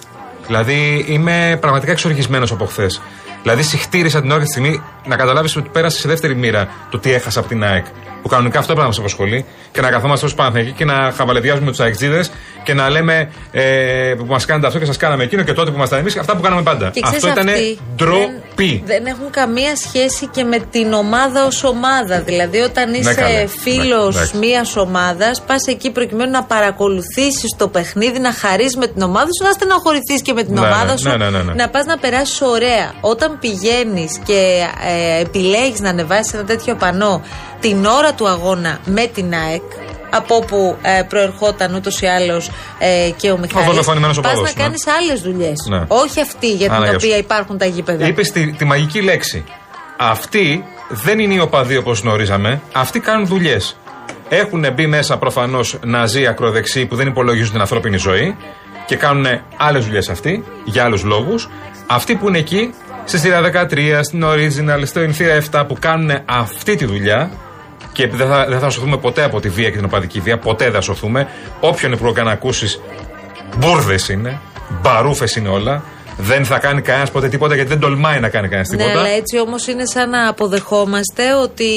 Δηλαδή 0.46 1.04
είμαι 1.08 1.58
πραγματικά 1.60 1.92
εξοργισμένος 1.92 2.52
από 2.52 2.64
χθες. 2.64 3.00
Δηλαδή 3.42 3.62
συχτήρισα 3.62 4.20
την 4.20 4.30
ώρα 4.30 4.38
και 4.40 4.44
τη 4.46 4.50
στιγμή 4.50 4.82
να 5.06 5.16
καταλάβεις 5.16 5.56
ότι 5.56 5.68
πέρασε 5.68 5.98
σε 5.98 6.08
δεύτερη 6.08 6.34
μοίρα 6.34 6.68
το 6.90 6.98
τι 6.98 7.12
έχασα 7.12 7.40
από 7.40 7.48
την 7.48 7.64
ΑΕΚ. 7.64 7.84
Που 8.22 8.28
κανονικά 8.28 8.58
αυτό 8.58 8.66
πρέπει 8.72 8.80
να 8.80 8.86
μας 8.88 8.98
απασχολεί 8.98 9.44
και 9.72 9.80
να 9.80 9.90
καθόμαστε 9.90 10.26
ω 10.26 10.30
Παναθηναϊκοί 10.36 10.72
και 10.72 10.84
να 10.84 11.12
χαβαλεδιάζουμε 11.16 11.70
τους 11.70 11.80
αεξίδες 11.80 12.30
και 12.64 12.74
να 12.74 12.90
λέμε 12.90 13.30
ε, 13.52 14.14
που 14.18 14.24
μας 14.24 14.44
κάνετε 14.44 14.66
αυτό 14.66 14.78
και 14.78 14.84
σας 14.84 14.96
κάναμε 14.96 15.22
εκείνο 15.24 15.42
και 15.42 15.52
τότε 15.52 15.70
που 15.70 15.76
ήμασταν 15.76 15.98
εμείς, 15.98 16.16
αυτά 16.16 16.36
που 16.36 16.42
κάναμε 16.42 16.62
πάντα. 16.62 16.90
Και 16.90 17.00
αυτό 17.04 17.16
ξέρεις, 17.16 17.36
ήταν 17.36 17.48
αυτοί 17.48 17.78
ντροπή. 17.96 18.82
Δεν 18.86 19.06
έχουν 19.06 19.30
καμία 19.30 19.76
σχέση 19.76 20.26
και 20.26 20.44
με 20.44 20.58
την 20.70 20.92
ομάδα 20.92 21.44
ως 21.46 21.64
ομάδα. 21.64 22.20
Δηλαδή, 22.20 22.58
όταν 22.58 22.94
είσαι 22.94 23.14
καλέ. 23.14 23.46
φίλος 23.46 24.14
Ναι, 24.14 24.20
εντάξει. 24.20 24.36
μιας 24.36 24.76
ομάδας, 24.76 25.42
πας 25.46 25.66
εκεί 25.66 25.90
προκειμένου 25.90 26.30
να 26.30 26.42
παρακολουθήσεις 26.44 27.54
το 27.56 27.68
παιχνίδι, 27.68 28.18
να 28.18 28.32
χαρείς 28.32 28.76
με 28.76 28.86
την 28.86 29.02
ομάδα 29.02 29.28
σου, 29.38 29.44
να 29.44 29.52
στενοχωρηθείς 29.52 30.22
και 30.22 30.32
με 30.32 30.42
την 30.42 30.54
Ναι, 30.54 30.60
ομάδα 30.60 30.92
ναι, 30.92 30.96
σου. 30.98 31.08
ναι, 31.08 31.16
ναι, 31.16 31.30
ναι, 31.30 31.42
ναι. 31.42 31.52
Να 31.54 31.68
πας 31.68 31.84
να 31.84 31.98
περάσεις 31.98 32.40
ωραία. 32.40 32.92
Όταν 33.00 33.31
πηγαίνεις 33.38 34.18
και 34.24 34.66
ε, 34.86 35.20
επιλέγεις 35.20 35.80
να 35.80 35.88
ανεβάσεις 35.88 36.32
ένα 36.32 36.44
τέτοιο 36.44 36.74
πανό 36.74 37.22
την 37.60 37.84
ώρα 37.84 38.12
του 38.14 38.28
αγώνα 38.28 38.78
με 38.84 39.06
την 39.06 39.34
ΑΕΚ, 39.34 39.62
από 40.10 40.34
όπου 40.34 40.76
ε, 40.82 41.02
προερχόταν 41.02 41.74
ούτως 41.74 42.00
ή 42.00 42.06
άλλως 42.06 42.50
ε, 42.78 43.10
και 43.16 43.30
ο 43.30 43.38
Μιχάλης 43.38 43.68
δολοφονημένος 43.68 44.20
Πας 44.20 44.32
οπαδός, 44.32 44.52
να 44.54 44.58
ναι. 44.58 44.62
κάνεις 44.62 44.86
άλλες 44.86 45.20
δουλειές. 45.20 45.66
Ναι. 45.68 45.84
Όχι 45.88 46.20
αυτή 46.20 46.50
για 46.50 46.66
την 46.66 46.76
Άρα, 46.76 46.84
για 46.84 46.94
οποία 46.94 47.14
σου. 47.14 47.20
υπάρχουν 47.20 47.58
τα 47.58 47.66
γήπεδα. 47.66 48.06
Είπες 48.06 48.30
τη, 48.30 48.52
τη 48.52 48.64
μαγική 48.64 49.02
λέξη. 49.02 49.44
Αυτοί 49.98 50.64
δεν 50.88 51.18
είναι 51.18 51.34
οι 51.34 51.38
οπαδοί 51.38 51.76
όπως 51.76 52.00
γνωρίζαμε. 52.00 52.60
Αυτοί 52.72 53.00
κάνουν 53.00 53.26
δουλειές. 53.26 53.76
Έχουν 54.28 54.72
μπει 54.74 54.86
μέσα 54.86 55.16
προφανώς 55.16 55.78
ναζί 55.84 56.26
ακροδεξιοί 56.26 56.86
που 56.86 56.96
δεν 56.96 57.06
υπολογίζουν 57.06 57.50
την 57.52 57.60
ανθρώπινη 57.60 57.96
ζωή 57.96 58.36
και 58.86 58.96
κάνουν 58.96 59.26
άλλες 59.56 59.84
δουλειές 59.84 60.08
αυτοί 60.08 60.44
για 60.64 60.84
άλλους 60.84 61.02
λόγους. 61.02 61.48
Αυτοί 61.86 62.14
που 62.14 62.28
είναι 62.28 62.38
εκεί, 62.38 62.74
στη 63.04 63.18
θύρα 63.18 63.40
13, 63.70 64.00
στην 64.02 64.24
Original, 64.24 64.82
στην 64.84 65.14
θύρα 65.14 65.42
7 65.50 65.64
που 65.68 65.76
κάνουν 65.80 66.10
αυτή 66.24 66.76
τη 66.76 66.84
δουλειά 66.84 67.30
και 67.92 68.08
δεν 68.08 68.28
θα, 68.28 68.46
δεν 68.48 68.58
θα 68.58 68.70
σωθούμε 68.70 68.96
ποτέ 68.96 69.22
από 69.22 69.40
τη 69.40 69.48
βία 69.48 69.70
και 69.70 69.76
την 69.76 69.84
οπαδική 69.84 70.20
βία. 70.20 70.38
Ποτέ 70.38 70.64
δεν 70.64 70.74
θα 70.74 70.80
σωθούμε. 70.80 71.28
Όποιον 71.60 71.92
υπουργό 71.92 72.14
και 72.14 72.22
να 72.22 72.30
ακούσεις, 72.30 72.80
Μπούρδε 73.58 73.98
είναι, 74.10 74.40
μπαρούφες 74.82 75.36
είναι 75.36 75.48
όλα. 75.48 75.82
Δεν 76.16 76.44
θα 76.44 76.58
κάνει 76.58 76.80
κανένας 76.82 77.10
ποτέ 77.10 77.28
τίποτα 77.28 77.54
γιατί 77.54 77.68
δεν 77.70 77.78
τολμάει 77.80 78.20
να 78.20 78.28
κάνει 78.28 78.48
κανένας 78.48 78.68
Ναι, 78.68 78.76
τίποτα. 78.76 78.98
αλλά 78.98 79.08
έτσι 79.08 79.38
όμως 79.38 79.66
είναι 79.66 79.86
σαν 79.86 80.10
να 80.10 80.28
αποδεχόμαστε 80.28 81.34
ότι 81.42 81.70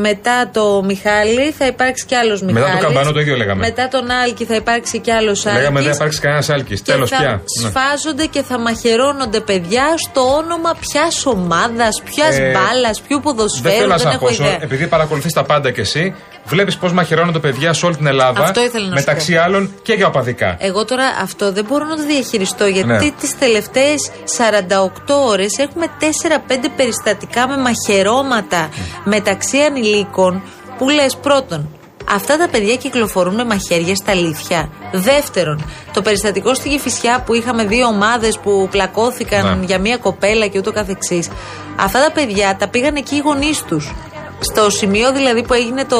μετά 0.00 0.50
το 0.52 0.82
Μιχάλη 0.84 1.50
θα 1.58 1.66
υπάρξει 1.66 2.06
κι 2.06 2.14
άλλος 2.14 2.42
Μιχάλη. 2.42 2.64
Μετά 2.64 2.76
το 2.78 2.84
Καμπανό 2.84 3.12
το 3.12 3.20
ίδιο 3.20 3.36
λέγαμε. 3.36 3.66
Μετά 3.66 3.88
τον 3.88 4.10
Άλκη 4.10 4.44
θα 4.44 4.54
υπάρξει 4.54 4.98
κι 5.00 5.10
άλλος 5.10 5.46
Άλκη. 5.46 5.58
Λέγαμε 5.58 5.80
δεν 5.80 5.88
θα 5.90 5.94
υπάρξει 5.96 6.20
κανένας 6.20 6.48
άλκης. 6.50 6.80
Και 6.80 6.92
Τέλος 6.92 7.10
θα 7.10 7.16
πια. 7.16 7.30
Ναι. 7.62 7.68
σφάζονται 7.68 8.26
και 8.26 8.42
θα 8.42 8.58
μαχαιρώνονται 8.58 9.40
παιδιά 9.40 9.84
στο 9.96 10.20
όνομα 10.20 10.74
ποια 10.80 11.06
ομάδας, 11.24 12.02
ποια 12.04 12.26
Ε, 12.26 12.52
μπάλας, 12.52 13.00
ποιου 13.00 13.16
Δεν 13.16 13.20
ποδοσφαίρου. 13.22 13.74
θέλω 13.74 13.86
να 13.86 13.96
Δεν 13.96 14.06
σα 14.06 14.12
έχω 14.12 14.28
ιδέα. 14.30 14.58
επειδή 14.60 14.86
παρακολουθείς 14.86 15.32
τα 15.32 15.44
πάντα 15.44 15.70
κι 15.70 15.80
εσύ, 15.80 16.14
βλέπεις 16.44 16.76
πώς 16.76 16.92
μαχαιρώνονται 16.92 17.38
παιδιά 17.38 17.72
σε 17.72 17.86
όλη 17.86 17.96
την 17.96 18.06
Ελλάδα. 18.06 18.42
Αυτό 18.42 18.60
ήθελα 18.62 18.84
να 18.88 18.96
σου 18.96 19.04
μεταξύ 19.06 19.36
άλλων 19.36 19.74
και 19.82 19.92
για 19.92 20.06
οπαδικά. 20.06 20.56
Εγώ 20.60 20.84
τώρα 20.84 21.04
αυτό 21.22 21.52
δεν 21.52 21.64
μπορώ 21.68 21.84
να 21.84 21.96
το 21.96 22.02
διαχειριστώ 22.06 22.66
γιατί 22.66 22.88
Ναι. 22.88 23.10
τις 23.20 23.38
τελευταίες 23.38 24.10
48 24.24 25.14
ώρες 25.26 25.58
έχουμε 25.58 25.86
4-5 25.98 26.68
περιστατικά 26.76 27.48
με 27.48 27.56
μαχαιρώματα 27.56 28.68
μεταξύ 29.04 29.58
ανηλίκων 29.58 30.42
που 30.78 30.88
λες 30.88 31.16
πρώτον 31.16 31.68
Αυτά 32.10 32.36
τα 32.36 32.48
παιδιά 32.48 32.76
κυκλοφορούν 32.76 33.34
με 33.34 33.44
μαχαίρια 33.44 33.94
στα 33.94 34.10
αλήθεια. 34.12 34.68
Δεύτερον, 34.92 35.64
το 35.92 36.02
περιστατικό 36.02 36.54
στη 36.54 36.68
Γεφυσιά 36.68 37.22
που 37.26 37.34
είχαμε 37.34 37.64
δύο 37.64 37.86
ομάδες 37.86 38.38
που 38.38 38.68
πλακώθηκαν 38.70 39.58
Ναι. 39.58 39.64
για 39.64 39.78
μία 39.78 39.96
κοπέλα 39.96 40.46
και 40.46 40.58
ούτω 40.58 40.72
καθεξής. 40.72 41.28
Αυτά 41.76 42.04
τα 42.04 42.12
παιδιά 42.12 42.56
τα 42.58 42.68
πήγαν 42.68 42.94
εκεί 42.96 43.14
οι 43.14 43.18
γονείς 43.18 43.62
τους. 43.62 43.94
Στο 44.50 44.70
σημείο 44.70 45.12
δηλαδή 45.12 45.42
που, 45.42 45.54
έγινε 45.54 45.84
το, 45.84 45.98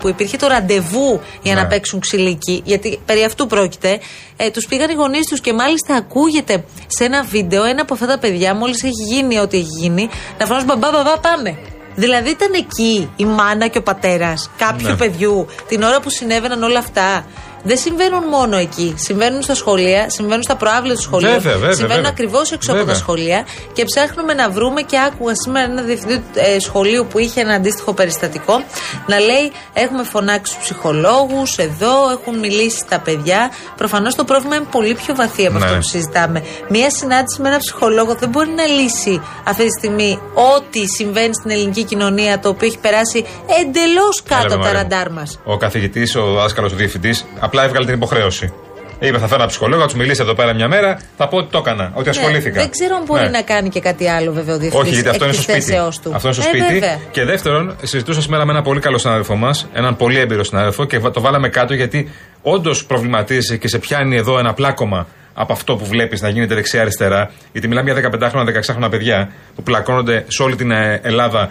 που 0.00 0.08
υπήρχε 0.08 0.36
το 0.36 0.46
ραντεβού 0.46 1.20
για 1.42 1.54
Ναι. 1.54 1.60
να 1.60 1.66
παίξουν 1.66 2.00
ξυλίκι, 2.00 2.62
γιατί 2.64 3.00
περί 3.06 3.24
αυτού 3.24 3.46
πρόκειται, 3.46 4.00
ε, 4.36 4.50
τους 4.50 4.66
πήγαν 4.66 4.90
οι 4.90 4.94
γονείς 4.94 5.26
τους 5.26 5.40
και 5.40 5.52
μάλιστα 5.52 5.94
ακούγεται 5.94 6.64
σε 6.86 7.04
ένα 7.04 7.22
βίντεο 7.22 7.64
ένα 7.64 7.82
από 7.82 7.94
αυτά 7.94 8.06
τα 8.06 8.18
παιδιά, 8.18 8.54
μόλις 8.54 8.82
έχει 8.82 9.02
γίνει 9.14 9.38
ό,τι 9.38 9.56
έχει 9.56 9.68
γίνει, 9.80 10.08
να 10.38 10.46
φωνάζουν 10.46 10.68
μπαμπά, 10.68 10.90
μπαμπά, 10.90 11.18
πάμε. 11.18 11.58
Δηλαδή 11.94 12.30
ήταν 12.30 12.52
εκεί 12.54 13.10
η 13.16 13.24
μάνα 13.24 13.66
και 13.68 13.78
ο 13.78 13.82
πατέρας 13.82 14.50
κάποιου 14.58 14.88
Ναι. 14.88 14.96
παιδιού 14.96 15.46
την 15.68 15.82
ώρα 15.82 16.00
που 16.00 16.10
συνέβαιναν 16.10 16.62
όλα 16.62 16.78
αυτά. 16.78 17.26
Δεν 17.68 17.76
συμβαίνουν 17.78 18.22
μόνο 18.36 18.56
εκεί. 18.56 18.94
Συμβαίνουν 18.98 19.42
στα 19.42 19.54
σχολεία, 19.54 20.04
συμβαίνουν 20.10 20.42
στα 20.42 20.56
προάβλια 20.56 20.94
του 20.94 21.00
σχολείου. 21.02 21.30
Βέβαια, 21.30 21.52
βέβαια, 21.52 21.70
συμβαίνουν 21.72 21.94
βέβαια. 21.96 22.10
ακριβώς 22.10 22.52
έξω 22.52 22.70
από 22.70 22.78
Βέβαια. 22.80 22.94
τα 22.94 23.00
σχολεία 23.00 23.46
και 23.72 23.84
ψάχνουμε 23.84 24.34
να 24.34 24.50
βρούμε 24.50 24.80
και 24.82 24.96
άκουγα 25.06 25.34
σήμερα 25.34 25.70
ένα 25.72 25.82
διευθυντή 25.82 26.22
ε, 26.34 26.58
σχολείου 26.60 27.06
που 27.10 27.18
είχε 27.18 27.40
ένα 27.40 27.54
αντίστοιχο 27.54 27.92
περιστατικό 27.92 28.62
να 29.06 29.18
λέει 29.18 29.52
έχουμε 29.72 30.02
φωνάξει 30.02 30.54
τους 30.54 30.62
ψυχολόγους 30.62 31.56
εδώ, 31.58 32.10
έχουν 32.10 32.38
μιλήσει 32.38 32.76
στα 32.78 32.98
παιδιά. 33.00 33.50
Προφανώς 33.76 34.14
το 34.14 34.24
πρόβλημα 34.24 34.56
είναι 34.56 34.66
πολύ 34.70 34.94
πιο 34.94 35.14
βαθύ 35.14 35.46
από 35.46 35.58
Ναι. 35.58 35.64
αυτό 35.64 35.76
που 35.76 35.82
συζητάμε. 35.82 36.44
Μία 36.68 36.90
συνάντηση 36.90 37.40
με 37.40 37.48
ένα 37.48 37.58
ψυχολόγο 37.58 38.14
δεν 38.14 38.28
μπορεί 38.28 38.48
να 38.50 38.64
λύσει 38.66 39.20
αυτή 39.44 39.62
τη 39.64 39.70
στιγμή 39.78 40.18
ό,τι 40.56 40.86
συμβαίνει 40.86 41.34
στην 41.34 41.50
ελληνική 41.50 41.82
κοινωνία 41.84 42.38
το 42.38 42.48
οποίο 42.48 42.66
έχει 42.66 42.78
περάσει 42.78 43.24
εντελώς 43.60 44.22
κάτω 44.28 44.44
Έλα, 44.44 44.54
από 44.54 44.62
τα 44.64 44.72
Μαρία. 44.72 44.80
ραντάρ 44.82 45.10
μας. 45.10 45.38
Ο 45.44 45.56
καθηγητής, 45.56 46.16
ο 46.16 46.32
δάσκαλο, 46.32 46.66
ο 46.72 46.76
διευθυντής, 46.76 47.24
απλά 47.38 47.55
έβγαλε 47.62 47.84
την 47.86 47.94
υποχρέωση. 47.94 48.52
Είπε, 48.98 49.18
θα 49.18 49.26
φέρω 49.26 49.40
ένα 49.40 49.46
ψυχολόγο, 49.50 49.80
θα 49.80 49.86
τους 49.86 49.96
μιλήσει 49.96 50.22
εδώ 50.22 50.34
πέρα 50.34 50.52
μια 50.54 50.68
μέρα, 50.68 50.98
θα 51.16 51.28
πω 51.28 51.36
ότι 51.36 51.50
το 51.50 51.58
έκανα, 51.58 51.90
ότι 51.94 52.08
ασχολήθηκα. 52.08 52.50
Ναι, 52.56 52.60
δεν 52.60 52.70
ξέρω 52.70 52.96
αν 52.96 53.02
μπορεί 53.06 53.22
Ναι. 53.22 53.28
να 53.28 53.42
κάνει 53.42 53.68
και 53.68 53.80
κάτι 53.80 54.08
άλλο 54.08 54.32
βέβαια 54.32 54.54
ο 54.54 54.58
διευθυντής 54.58 54.86
Όχι, 54.86 54.94
γιατί 54.94 55.08
αυτό 55.08 55.24
εκ 55.24 55.32
είναι 55.32 55.42
στο 55.42 55.52
της 55.52 55.62
σπίτι. 55.62 55.70
θέσεώς 55.72 55.98
Του. 56.00 56.10
Αυτό 56.14 56.28
είναι 56.28 56.36
στο 56.36 56.46
Ε, 56.46 56.48
σπίτι. 56.58 56.72
βέβαια. 56.72 56.98
Και 57.10 57.24
δεύτερον, 57.24 57.76
συζητούσα 57.82 58.20
σήμερα 58.22 58.44
με 58.44 58.50
έναν 58.52 58.62
πολύ 58.64 58.80
καλό 58.80 58.98
συνάδελφό 58.98 59.36
μας, 59.36 59.66
έναν 59.72 59.96
πολύ 59.96 60.18
έμπειρο 60.18 60.44
συνάδελφο 60.44 60.84
και 60.84 60.98
το 60.98 61.20
βάλαμε 61.20 61.48
κάτω 61.48 61.74
γιατί 61.74 62.10
όντως 62.42 62.84
προβληματίζει 62.84 63.58
και 63.58 63.68
σε 63.68 63.78
πιάνει 63.78 64.16
εδώ 64.16 64.38
ένα 64.38 64.52
πλάκωμα 64.54 65.06
από 65.34 65.52
αυτό 65.52 65.76
που 65.76 65.84
βλέπεις 65.86 66.20
να 66.20 66.28
γίνεται 66.28 66.54
δεξιά-αριστερά. 66.54 67.30
Γιατί 67.52 67.68
μιλάμε 67.68 67.90
για 67.92 68.10
15χρονα, 68.12 68.44
16χρονα 68.44 68.90
παιδιά 68.90 69.30
που 69.54 69.62
πλακώνονται 69.62 70.24
σε 70.28 70.42
όλη 70.42 70.56
την 70.56 70.70
ε, 70.70 71.00
Ελλάδα 71.02 71.50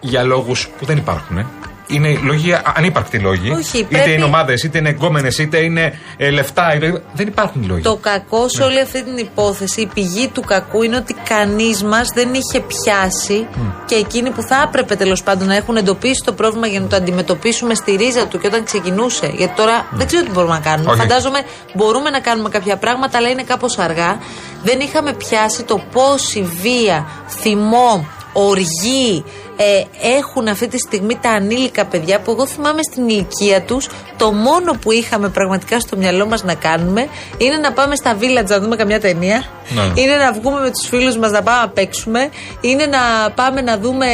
για 0.00 0.22
λόγους 0.22 0.68
που 0.78 0.84
δεν 0.84 0.96
υπάρχουν. 0.96 1.38
ε. 1.38 1.46
Είναι 1.90 2.18
λόγοι, 2.22 2.52
α- 2.52 2.72
ανύπαρκτοι 2.76 3.18
λόγοι. 3.18 3.50
Όχι, 3.50 3.78
είτε 3.78 3.86
πρέπει- 3.96 4.14
είναι 4.14 4.24
ομάδες, 4.24 4.62
είτε 4.62 4.78
είναι 4.78 4.88
εγκόμενες, 4.88 5.38
είτε 5.38 5.58
είναι 5.58 5.98
ε, 6.16 6.30
λεφτά. 6.30 6.74
είτε- 6.74 7.02
Δεν 7.12 7.26
υπάρχουν 7.26 7.64
λόγοι. 7.68 7.82
Το 7.82 7.96
κακό 7.96 8.48
σε 8.48 8.62
όλη 8.62 8.80
αυτή 8.80 9.04
την 9.04 9.16
υπόθεση, 9.16 9.80
η 9.80 9.86
πηγή 9.94 10.28
του 10.28 10.40
κακού 10.40 10.82
είναι 10.82 10.96
ότι 10.96 11.16
κανείς 11.28 11.82
μας 11.82 12.08
δεν 12.14 12.28
είχε 12.34 12.60
πιάσει 12.60 13.46
και 13.86 13.94
εκείνοι 13.94 14.30
που 14.30 14.42
θα 14.42 14.62
έπρεπε 14.68 14.94
τέλος 14.96 15.22
πάντων 15.22 15.46
να 15.48 15.56
έχουν 15.56 15.76
εντοπίσει 15.76 16.22
το 16.24 16.32
πρόβλημα 16.32 16.66
για 16.66 16.80
να 16.80 16.86
το 16.86 16.96
αντιμετωπίσουμε 16.96 17.74
στη 17.74 17.94
ρίζα 17.96 18.26
του 18.26 18.38
και 18.38 18.46
όταν 18.46 18.64
ξεκινούσε. 18.64 19.32
Γιατί 19.36 19.54
τώρα 19.56 19.86
δεν 19.90 20.06
ξέρω 20.06 20.24
τι 20.24 20.30
μπορούμε 20.30 20.52
να 20.52 20.60
κάνουμε. 20.60 20.90
Όχι. 20.90 21.00
Φαντάζομαι 21.00 21.38
μπορούμε 21.74 22.10
να 22.10 22.20
κάνουμε 22.20 22.48
κάποια 22.48 22.76
πράγματα, 22.76 23.18
αλλά 23.18 23.28
είναι 23.28 23.42
κάπως 23.42 23.78
αργά. 23.78 24.18
Δεν 24.62 24.80
είχαμε 24.80 25.12
πιάσει 25.12 25.62
το 25.62 25.80
πόση 25.92 26.42
βία, 26.62 27.06
θυμό, 27.28 28.06
οργή 28.32 29.24
ε, 29.62 29.82
έχουν 30.18 30.48
αυτή 30.48 30.68
τη 30.68 30.78
στιγμή 30.78 31.18
τα 31.22 31.30
ανήλικα 31.30 31.84
παιδιά 31.86 32.20
που 32.20 32.30
εγώ 32.30 32.46
θυμάμαι 32.46 32.80
στην 32.90 33.08
ηλικία 33.08 33.62
τους 33.62 33.88
το 34.16 34.32
μόνο 34.32 34.72
που 34.80 34.92
είχαμε 34.92 35.28
πραγματικά 35.28 35.80
στο 35.80 35.96
μυαλό 35.96 36.26
μας 36.26 36.42
να 36.44 36.54
κάνουμε 36.54 37.06
είναι 37.38 37.56
να 37.56 37.72
πάμε 37.72 37.94
στα 37.96 38.16
village 38.20 38.46
να 38.48 38.60
δούμε 38.60 38.76
καμιά 38.76 39.00
ταινία 39.00 39.44
Ναι. 39.74 39.82
είναι 40.02 40.16
να 40.16 40.32
βγούμε 40.32 40.60
με 40.60 40.70
τους 40.70 40.88
φίλους 40.88 41.16
μας 41.18 41.30
να 41.30 41.42
πάμε 41.42 41.60
να 41.60 41.68
παίξουμε 41.68 42.28
είναι 42.60 42.86
να 42.86 43.30
πάμε 43.30 43.60
να 43.60 43.78
δούμε 43.78 44.06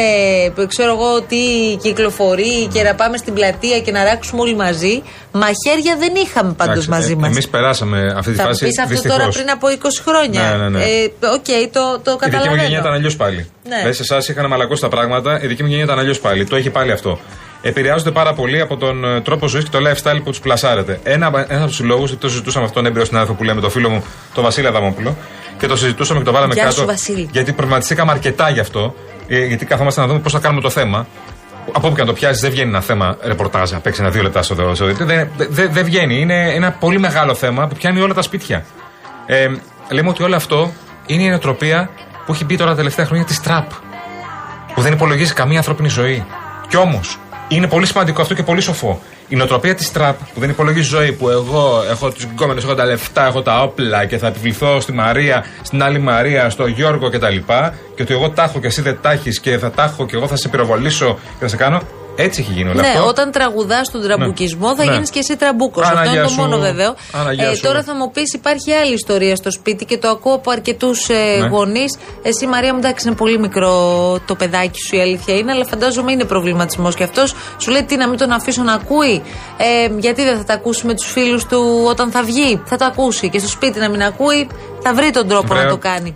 ξέρω 0.69 0.93
εγώ 0.93 1.21
τι 1.23 1.37
κυκλοφορεί 1.83 2.69
και 2.73 2.83
να 2.83 2.95
πάμε 2.95 3.17
στην 3.17 3.35
πλατεία 3.35 3.81
και 3.81 3.91
να 3.93 4.05
ράξουμε 4.05 4.41
όλοι 4.41 4.55
μαζί 4.57 5.03
μαχαίρια 5.33 5.97
δεν 5.99 6.13
είχαμε 6.25 6.53
πάντως 6.53 6.87
μαζί 6.87 7.15
μας 7.17 7.31
Εμείς 7.31 7.49
περάσαμε 7.49 8.15
αυτή 8.17 8.31
τη 8.31 8.37
θα 8.37 8.43
μου 8.43 8.49
φάση. 8.49 8.65
πεις 8.65 8.79
αυτό 8.79 8.93
δυστυχώς. 8.93 9.17
τώρα 9.19 9.31
πριν 9.31 9.51
από 9.51 9.67
20 9.69 10.03
χρόνια. 10.07 10.43
Ναι, 10.43 10.57
ναι, 10.57 10.69
ναι. 10.69 10.85
Ε, 10.85 11.05
Οκ, 11.35 11.73
το, 11.73 11.81
το 11.81 11.91
Η 11.91 12.01
δική 12.03 12.11
μου 12.11 12.17
καταλαβαίνω. 12.19 12.63
γενιά 12.63 12.79
ήταν 12.79 12.93
αλλιώς 12.93 13.17
πάλι. 13.17 13.51
Ναι. 13.69 13.77
Δηλαδή, 13.77 13.93
σε 13.95 14.03
εσάς 14.03 14.29
είχαν 14.29 14.47
μαλακώσει 14.47 14.81
τα 14.83 14.89
πράγματα, 14.89 15.36
η 15.43 15.47
δική 15.47 15.63
μου 15.63 15.69
γενιά 15.69 15.85
ήταν 15.85 15.99
αλλιώς 15.99 16.21
πάλι. 16.21 16.45
Το 16.45 16.57
έχει 16.57 16.71
πάλι 16.71 16.93
αυτό. 16.93 17.19
Επηρεάζονται 17.63 18.11
πάρα 18.11 18.33
πολύ 18.35 18.61
από 18.61 18.77
τον 18.77 19.05
ε, 19.05 19.21
τρόπο 19.21 19.49
ζωής 19.49 19.65
και 19.65 19.71
το 19.71 19.79
lifestyle 19.79 20.21
που 20.25 20.31
τους 20.31 20.41
πλασάρετε. 20.41 21.01
Ένα, 21.03 21.27
ένας 21.49 21.61
από 21.63 21.67
τους 21.67 21.81
λόγους, 21.81 22.05
γιατί 22.05 22.21
το 22.21 22.29
συζητούσαμε 22.29 22.65
αυτόν 22.65 22.83
τον 22.83 22.91
έμπειρο 22.91 23.05
συνάδελφο 23.07 23.35
που 23.35 23.45
λέμε, 23.45 23.61
το 23.61 23.71
φίλο 23.71 23.89
μου, 23.91 24.05
τον 24.35 24.45
Βασίλη 24.45 24.67
Αδαμόπουλο, 24.67 25.17
και 25.59 25.67
το 25.67 25.77
συζητούσαμε 25.77 26.19
και 26.19 26.25
το 26.25 26.33
βάλαμε 26.33 26.55
Γεια 26.55 26.63
κάτω. 26.63 26.75
σου, 26.75 26.87
Βασίλη. 26.87 27.29
Γιατί 27.33 27.53
προβληματιστήκαμε 27.53 28.13
αρκετά 28.13 28.51
γι' 28.51 28.61
αυτό. 28.61 28.95
ε, 29.29 29.45
γιατί 29.45 29.65
καθόμαστε 29.65 30.01
να 30.01 30.07
δούμε 30.07 30.19
πώς 30.19 30.33
θα 30.33 30.39
κάνουμε 30.39 30.61
το 30.61 30.71
θέμα. 30.71 31.07
Από 31.73 31.87
όπου 31.87 31.97
και 31.97 32.01
να 32.01 32.07
το 32.07 32.13
πιάσεις, 32.13 32.41
δεν 32.41 32.51
βγαίνει 32.51 32.69
ένα 32.69 32.81
θέμα 32.81 33.17
ρεπορτάζ 33.23 33.71
να 33.71 33.79
παίξεις 33.79 34.03
ένα 34.03 34.11
δύο 34.11 34.23
λεπτά 34.23 34.43
στο 34.43 34.75
στο- 34.75 34.87
Δεν, 35.05 35.29
δεν, 35.37 35.73
δεν 35.73 35.85
βγαίνει. 35.85 36.21
Είναι 36.21 36.51
ένα 36.55 36.71
πολύ 36.71 36.99
μεγάλο 36.99 37.35
θέμα 37.35 37.67
που 37.67 37.75
πιάνει 37.77 38.01
όλα 38.01 38.15
τα 38.15 38.23
σπίτια. 38.23 38.65
Ε, 39.27 39.47
λέμε 39.91 40.09
ότι 40.09 40.23
όλο 40.23 40.37
αυτό 40.37 40.73
είναι 41.07 41.23
η 41.23 41.29
νοοτροπία 41.29 41.91
που 42.27 42.33
έχει 42.33 42.45
μπει 42.45 42.57
τώρα 42.57 42.71
τα 42.71 42.77
τελευταία 42.77 43.07
χρόνια 43.07 43.25
της 43.25 43.41
τραπ. 43.41 43.71
Που 44.77 44.83
δεν 44.83 44.93
υπολογίζει 44.93 45.33
καμία 45.33 45.59
ανθρώπινη 45.59 45.89
ζωή. 45.89 46.25
Κι 46.69 46.77
όμως 46.77 47.19
είναι 47.49 47.67
πολύ 47.67 47.87
σημαντικό 47.87 48.23
αυτό 48.23 48.35
και 48.35 48.43
πολύ 48.43 48.61
σοφό. 48.61 49.01
Η 49.29 49.37
νοοτροπία 49.37 49.75
της 49.75 49.93
τραπ 49.93 50.19
που 50.35 50.41
δεν 50.41 50.51
υπολογίζει 50.51 50.89
ζωή, 50.89 51.13
που 51.13 51.29
εγώ 51.29 51.83
έχω 51.91 52.11
τις 52.11 52.21
γκόμενες, 52.33 52.61
έχω 52.63 52.75
τα 52.75 52.85
λεφτά, 52.85 53.27
έχω 53.27 53.43
τα 53.43 53.63
όπλα 53.63 54.05
και 54.05 54.19
θα 54.19 54.27
επιβληθώ 54.27 54.81
στη 54.81 54.93
Μαρία, 54.93 55.45
στην 55.63 55.83
άλλη 55.83 55.99
Μαρία, 55.99 56.51
στο 56.51 56.67
Γιώργο 56.67 57.11
κτλ. 57.11 57.27
Και, 57.27 57.43
και 57.95 58.03
ότι 58.03 58.13
εγώ 58.13 58.31
τα 58.31 58.43
έχω 58.43 58.61
και 58.61 58.67
εσύ 58.67 58.81
δεν 58.83 58.99
τα 59.03 59.11
έχεις 59.13 59.41
και 59.41 59.59
θα 59.59 59.71
τα 59.71 59.83
έχω 59.85 60.07
και 60.07 60.17
εγώ 60.17 60.27
θα 60.27 60.37
σε 60.37 60.49
πυροβολήσω 60.49 61.15
και 61.15 61.41
θα 61.41 61.49
σε 61.49 61.57
κάνω. 61.57 61.81
Έτσι 62.17 62.41
έχει 62.41 62.53
γίνει 62.53 62.69
όλο 62.71 62.81
Ναι, 62.81 62.87
αυτό. 62.89 63.07
όταν 63.07 63.31
τραγουδάς 63.31 63.91
τον 63.91 64.03
τραμπουκισμό 64.03 64.75
θα 64.77 64.85
Ναι. 64.85 64.93
γίνεις 64.93 65.11
και 65.11 65.19
εσύ 65.19 65.37
τραμπούκος. 65.37 65.87
Άνα, 65.87 66.01
Αυτό 66.01 66.03
είναι 66.11 66.13
γεια 66.19 66.23
το 66.23 66.29
σου. 66.29 66.41
μόνο 66.41 66.59
βέβαιο. 66.59 66.95
Άνα, 67.13 67.33
γεια 67.33 67.49
Ε, 67.49 67.55
σου. 67.55 67.63
τώρα 67.63 67.83
θα 67.83 67.95
μου 67.95 68.11
πεις, 68.11 68.33
υπάρχει 68.35 68.73
άλλη 68.73 68.93
ιστορία 68.93 69.37
στο 69.37 69.51
σπίτι 69.51 69.85
και 69.85 69.99
το 69.99 70.09
ακούω 70.09 70.35
από 70.35 70.51
αρκετούς 70.51 71.09
ε, 71.09 71.15
Ναι. 71.41 71.47
γονείς. 71.49 71.97
Εσύ, 72.23 72.47
Μαρία, 72.47 72.73
μου 72.73 72.79
εντάξει, 72.79 73.07
είναι 73.09 73.17
πολύ 73.17 73.39
μικρό 73.39 73.71
το 74.27 74.35
παιδάκι 74.35 74.79
σου, 74.81 74.97
η 74.97 75.01
αλήθεια 75.01 75.35
είναι, 75.37 75.53
αλλά 75.53 75.65
φαντάζομαι 75.65 76.13
είναι 76.13 76.25
προβληματισμός 76.25 76.95
και 76.95 77.03
αυτός. 77.03 77.35
Σου 77.59 77.71
λέει 77.71 77.83
τι 77.85 77.97
να 77.97 78.09
μην 78.09 78.19
τον 78.19 78.31
αφήσω 78.33 78.63
να 78.63 78.73
ακούει; 78.73 79.23
Ε, 79.57 79.89
γιατί 79.99 80.23
δεν 80.25 80.37
θα 80.37 80.45
τα 80.45 80.55
ακούσει 80.55 80.87
με 80.87 80.95
τους 80.95 81.07
φίλους 81.11 81.45
του 81.47 81.85
όταν 81.89 82.11
θα 82.11 82.23
βγει; 82.23 82.63
Θα 82.65 82.77
το 82.77 82.85
ακούσει 82.85 83.29
και 83.29 83.39
στο 83.39 83.49
σπίτι 83.49 83.79
να 83.79 83.89
μην 83.89 84.03
ακούει; 84.03 84.49
Θα 84.87 84.95
βρει 84.95 85.11
τον 85.11 85.29
τρόπο 85.29 85.55
Βρε, 85.55 85.63
να 85.63 85.69
το 85.69 85.77
κάνει. 85.77 86.15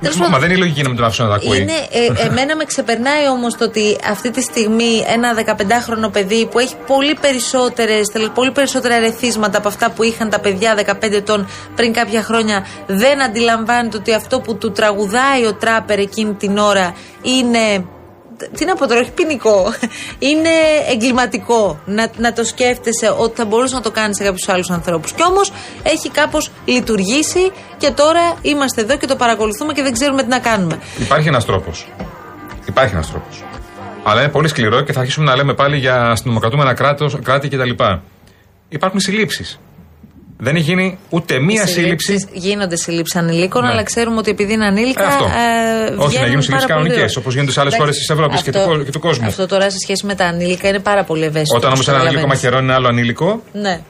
Τέλος 0.00 0.16
Μα 0.16 0.24
πάντων, 0.24 0.40
δεν 0.40 0.50
είναι 0.50 0.58
λογική 0.58 0.82
να 0.82 0.88
μην 0.88 0.96
τον 0.96 1.06
αφήσω 1.06 1.22
να 1.22 1.28
τα 1.28 1.34
ακούει. 1.34 1.58
είναι, 1.60 1.72
ε, 1.72 2.26
εμένα 2.26 2.56
με 2.56 2.64
ξεπερνάει 2.64 3.28
όμως 3.28 3.56
το 3.56 3.64
ότι 3.64 3.98
αυτή 4.10 4.30
τη 4.30 4.42
στιγμή 4.42 5.04
ένα 5.06 5.34
15χρονο 5.34 6.10
παιδί 6.12 6.46
που 6.46 6.58
έχει 6.58 6.74
πολύ, 6.86 7.16
περισσότερες, 7.20 8.08
τελε- 8.08 8.30
πολύ 8.30 8.50
περισσότερα 8.50 8.94
ερεθίσματα 8.94 9.58
από 9.58 9.68
αυτά 9.68 9.90
που 9.90 10.02
είχαν 10.02 10.30
τα 10.30 10.40
παιδιά 10.40 10.74
15 10.74 11.16
ετών 11.16 11.48
πριν 11.76 11.92
κάποια 11.92 12.22
χρόνια 12.22 12.66
δεν 12.86 13.22
αντιλαμβάνεται 13.22 13.96
ότι 13.96 14.14
αυτό 14.14 14.40
που 14.40 14.56
του 14.56 14.72
τραγουδάει 14.72 15.44
ο 15.46 15.54
τράπερ 15.54 15.98
εκείνη 15.98 16.34
την 16.34 16.58
ώρα 16.58 16.94
είναι. 17.22 17.84
Τι 18.56 18.64
να 18.64 18.74
πω 18.74 18.86
τώρα, 18.86 19.00
όχι 19.00 19.10
ποινικό. 19.10 19.72
Είναι 20.18 20.48
εγκληματικό 20.92 21.80
να, 21.84 22.10
να 22.16 22.32
το 22.32 22.44
σκέφτεσαι 22.44 23.14
ότι 23.18 23.36
θα 23.36 23.44
μπορούσες 23.44 23.72
να 23.72 23.80
το 23.80 23.90
κάνεις 23.90 24.16
σε 24.16 24.24
κάποιους 24.24 24.48
άλλους 24.48 24.70
ανθρώπους. 24.70 25.12
Κι 25.12 25.22
όμως 25.24 25.52
έχει 25.82 26.10
κάπως 26.10 26.50
λειτουργήσει 26.64 27.52
και 27.78 27.90
τώρα 27.90 28.38
είμαστε 28.42 28.80
εδώ 28.80 28.96
και 28.96 29.06
το 29.06 29.16
παρακολουθούμε 29.16 29.72
και 29.72 29.82
δεν 29.82 29.92
ξέρουμε 29.92 30.22
τι 30.22 30.28
να 30.28 30.38
κάνουμε. 30.38 30.78
Υπάρχει 30.98 31.28
ένας 31.28 31.44
τρόπος. 31.44 31.88
Υπάρχει 32.66 32.94
ένας 32.94 33.10
τρόπος. 33.10 33.42
Αλλά 34.02 34.22
είναι 34.22 34.30
πολύ 34.30 34.48
σκληρό 34.48 34.80
και 34.80 34.92
θα 34.92 35.00
αρχίσουμε 35.00 35.26
να 35.26 35.36
λέμε 35.36 35.54
πάλι 35.54 35.76
για 35.76 36.10
αστυνομοκρατούμενα 36.10 36.74
κράτος, 36.74 37.18
κράτη 37.22 37.48
κτλ. 37.48 37.70
Υπάρχουν 38.68 39.00
συλλήψεις. 39.00 39.60
Δεν 40.44 40.54
έχει 40.56 40.64
γίνει 40.64 40.98
ούτε 41.08 41.38
μία 41.38 41.66
σύλληψη. 41.66 42.04
Συλλήψεις- 42.04 42.28
Γίνονται 42.46 42.76
συλλήψεις 42.76 43.16
ανηλίκων, 43.20 43.62
Ναι. 43.64 43.68
αλλά 43.70 43.82
ξέρουμε 43.82 44.16
ότι 44.18 44.30
επειδή 44.30 44.52
είναι 44.52 44.66
ανήλικα. 44.66 45.02
Ε, 45.02 45.06
αυτό. 45.06 45.24
ε, 45.24 45.28
Όχι, 45.28 45.96
να 45.98 46.06
βγαίνουν 46.06 46.08
γίνουν 46.08 46.18
συλλήψεις 46.18 46.48
πάρα 46.48 46.58
πολύ 46.60 46.66
κανονικές, 46.72 46.96
γρήγορα. 46.96 47.20
όπως 47.20 47.32
γίνονται 47.34 47.52
σε 47.52 47.60
άλλες 47.60 47.72
Εντάξει, 47.74 47.80
χώρες 47.80 47.96
της 47.96 48.08
Ευρώπης 48.10 48.42
και, 48.42 48.50
του 48.52 48.58
αυτό- 48.58 48.70
κο- 48.76 48.82
και 48.84 48.90
του 48.90 49.00
κόσμου. 49.00 49.26
Αυτό 49.26 49.46
τώρα 49.46 49.70
σε 49.70 49.76
σχέση 49.84 50.06
με 50.06 50.14
τα 50.14 50.24
ανήλικα 50.26 50.68
είναι 50.68 50.78
πάρα 50.78 51.04
πολύ 51.04 51.24
ευαίσθητο. 51.24 51.56
Όταν 51.56 51.68
όμως 51.72 51.80
όπως 51.80 51.94
ένα 51.94 52.02
ανήλικο 52.02 52.20
καταλαβαίνεις. 52.20 52.42
μαχαιρό 52.42 52.62
είναι 52.64 52.74
άλλο 52.74 52.88
ανήλικο, 52.88 53.42
Ναι. 53.52 53.80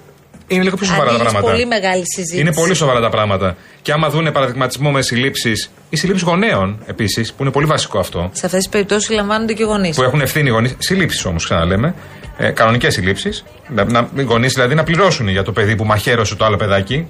είναι 0.47 0.63
λίγο 0.63 0.77
πιο 0.77 0.87
σοβαρά 0.87 1.05
τα 1.05 1.11
Ανοίγεις 1.15 1.31
πράγματα. 1.33 1.53
πολύ 1.55 1.67
μεγάλη 1.67 2.03
συζήτηση. 2.15 2.41
Είναι 2.41 2.53
πολύ 2.53 2.75
σοβαρά 2.75 3.01
τα 3.01 3.09
πράγματα. 3.11 3.57
Και 3.83 3.93
άμα 3.93 4.09
δούνε 4.09 4.31
παραδειγματισμό 4.33 4.91
με 4.91 5.03
συλλήψεις 5.03 5.71
ή 5.91 5.97
συλλήψεις 5.97 6.27
γονέων 6.29 6.69
επίσης, 6.87 7.33
που 7.33 7.43
είναι 7.43 7.53
πολύ 7.53 7.67
βασικό 7.67 7.99
αυτό, 7.99 8.19
Σε 8.33 8.47
αυτές 8.47 8.61
τις 8.63 8.69
περιπτώσεις 8.69 9.11
λαμβάνονται 9.11 9.53
και 9.53 9.65
γονείς. 9.65 9.97
που 9.97 10.03
έχουν 10.03 10.21
ευθύνη 10.21 10.49
οι 10.49 10.53
γονείς, 10.53 10.75
συλλήψεις 10.79 11.25
όμως 11.25 11.45
ξαναλέμε, 11.45 11.95
ε, 12.43 12.51
κανονικές 12.51 12.93
συλλήψεις, 12.95 13.45
να, 13.69 13.85
να, 13.85 14.09
οι 14.17 14.23
γονείς 14.23 14.53
δηλαδή 14.53 14.75
να 14.75 14.83
πληρώσουν 14.83 15.29
για 15.29 15.43
το 15.43 15.53
παιδί 15.53 15.77
που 15.77 15.85
μαχαίρωσε 15.85 16.35
το 16.35 16.45
άλλο 16.45 16.57
παιδάκι. 16.57 17.07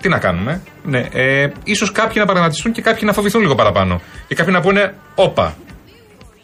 Τι 0.00 0.08
να 0.08 0.18
κάνουμε; 0.18 0.62
Ναι, 0.84 1.06
ε, 1.12 1.48
ίσως 1.64 1.92
κάποιοι 1.92 2.16
να 2.16 2.24
παραγματιστούν 2.24 2.72
και 2.72 2.82
κάποιοι 2.82 3.02
να 3.04 3.12
φοβηθούν 3.12 3.40
λίγο 3.40 3.54
παραπάνω. 3.54 4.00
Και 4.28 4.34
κάποιοι 4.34 4.52
να 4.56 4.60
πούνε, 4.60 4.94
όπα. 5.14 5.56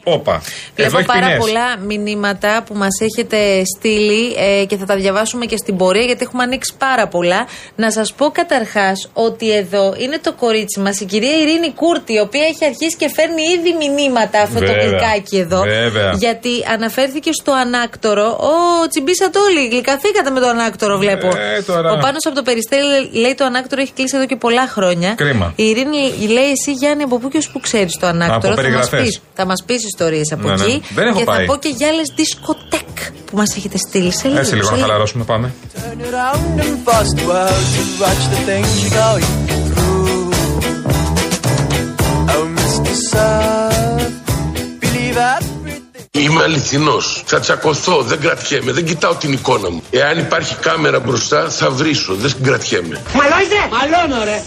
Όπα. 0.08 0.32
Εδώ 0.34 0.42
Βλέπω 0.74 0.98
έχει 0.98 1.06
πάρα 1.06 1.26
ποινές. 1.26 1.38
πολλά 1.38 1.78
μηνύματα 1.78 2.62
που 2.66 2.74
μας 2.74 3.00
έχετε 3.00 3.62
στείλει 3.76 4.34
ε, 4.38 4.64
και 4.64 4.76
θα 4.76 4.84
τα 4.84 4.96
διαβάσουμε 4.96 5.44
και 5.46 5.56
στην 5.56 5.76
πορεία 5.76 6.02
γιατί 6.02 6.22
έχουμε 6.22 6.42
ανοίξει 6.42 6.72
πάρα 6.78 7.06
πολλά. 7.08 7.46
Να 7.76 7.90
σας 7.90 8.12
πω 8.12 8.30
καταρχάς 8.30 9.08
ότι 9.12 9.52
εδώ 9.52 9.94
είναι 9.98 10.18
το 10.18 10.32
κορίτσι 10.32 10.80
μας, 10.80 11.00
η 11.00 11.04
κυρία 11.04 11.36
Ειρήνη 11.36 11.72
Κούρτη, 11.72 12.12
η 12.12 12.18
οποία 12.18 12.44
έχει 12.46 12.64
αρχίσει 12.64 12.96
και 12.96 13.08
φέρνει 13.14 13.42
ήδη 13.56 13.70
μηνύματα 13.82 14.40
αυτό 14.40 14.58
το 14.58 14.66
Βέβαια. 14.66 14.84
γλυκάκι 14.84 15.36
εδώ. 15.36 15.60
Βέβαια. 15.62 16.12
Γιατί 16.18 16.50
αναφέρθηκε 16.72 17.32
στο 17.32 17.52
ανάκτορο. 17.52 18.26
Ω, 18.40 18.88
τσιμπήσατε 18.88 19.38
όλοι, 19.38 19.68
γλυκαθήκατε 19.68 20.30
με 20.30 20.40
το 20.40 20.48
ανάκτορο, 20.48 20.98
βλέπω. 20.98 21.26
Ε, 21.26 21.62
τώρα. 21.62 21.90
Ο 21.92 21.98
Πάνος 21.98 22.26
από 22.26 22.34
το 22.34 22.42
Περιστέρι 22.42 22.82
λέει 23.12 23.34
το 23.34 23.44
ανάκτορο 23.44 23.80
έχει 23.82 23.92
κλείσει 23.92 24.16
εδώ 24.16 24.26
και 24.26 24.36
πολλά 24.36 24.66
χρόνια. 24.68 25.14
Κρίμα. 25.14 25.52
Η 25.56 25.64
Ειρήνη 25.64 26.26
λέει 26.28 26.50
εσύ 26.50 26.72
Γιάννη 26.72 27.02
από 27.02 27.18
πού 27.18 27.28
και 27.28 27.36
ως 27.36 27.48
πού 27.50 27.60
ξέρεις 27.60 27.96
το 27.98 28.06
ανάκτορο; 28.06 28.36
Από 28.36 28.62
θα 29.34 29.44
μας 29.44 29.64
περιγραφές. 29.64 29.95
Πεις, 30.04 30.28
θα 30.28 30.37
μας 30.37 30.37
πεις 30.37 30.37
ιστορίες 30.37 30.37
από 30.37 30.48
Ναι, 30.48 30.54
ναι. 30.54 30.64
εκεί. 30.64 30.82
Δεν 30.94 31.06
έχω 31.06 31.18
και 31.18 31.24
πάει. 31.24 31.46
θα 31.46 31.52
πω 31.52 31.59
και 31.59 31.68
για 31.68 31.88
άλλες 31.88 32.09
δισκοτέκ 32.16 32.88
που 33.24 33.37
μας 33.37 33.56
έχετε 33.56 33.76
στείλει 33.88 34.12
σε 34.12 34.28
λίγο. 34.28 34.38
Έτσι 34.40 34.54
λίγο 34.54 34.64
σε 34.64 34.70
να 34.70 34.76
λίγο. 34.76 34.87
χαλαρώσουμε, 34.87 35.24
πάμε. 35.24 35.52
Turn 35.74 36.00
around 36.11 36.61
and 36.64 36.74
fast 36.88 37.16
world 37.28 37.64
to 37.74 37.82
watch 38.02 38.24
the 38.32 38.40
things 38.48 38.70
you're 38.82 38.96
going 39.04 39.30
through. 39.48 40.35
Oh, 42.35 42.44
Mr. 42.56 42.92
Surf, 43.11 44.12
believe 44.82 45.16
everything. 45.37 46.20
Είμαι 46.20 46.42
αληθινός. 46.42 47.22
Θα 47.26 47.40
τσακωθώ, 47.40 48.02
δεν 48.02 48.20
κρατιέμαι, 48.20 48.72
δεν 48.72 48.85
κοιτάω 48.85 49.14
την 49.14 49.32
εικόνα 49.32 49.70
μου. 49.70 49.82
Εάν 49.90 50.18
υπάρχει 50.18 50.54
κάμερα 50.54 50.98
μπροστά, 51.00 51.50
θα 51.50 51.70
βρίσω, 51.70 52.14
δεν 52.14 52.32
κρατιέμαι. 52.42 53.00
Μαλώνετε! 53.14 53.59
Μαλώνω 53.70 54.24
ρε! 54.24 54.42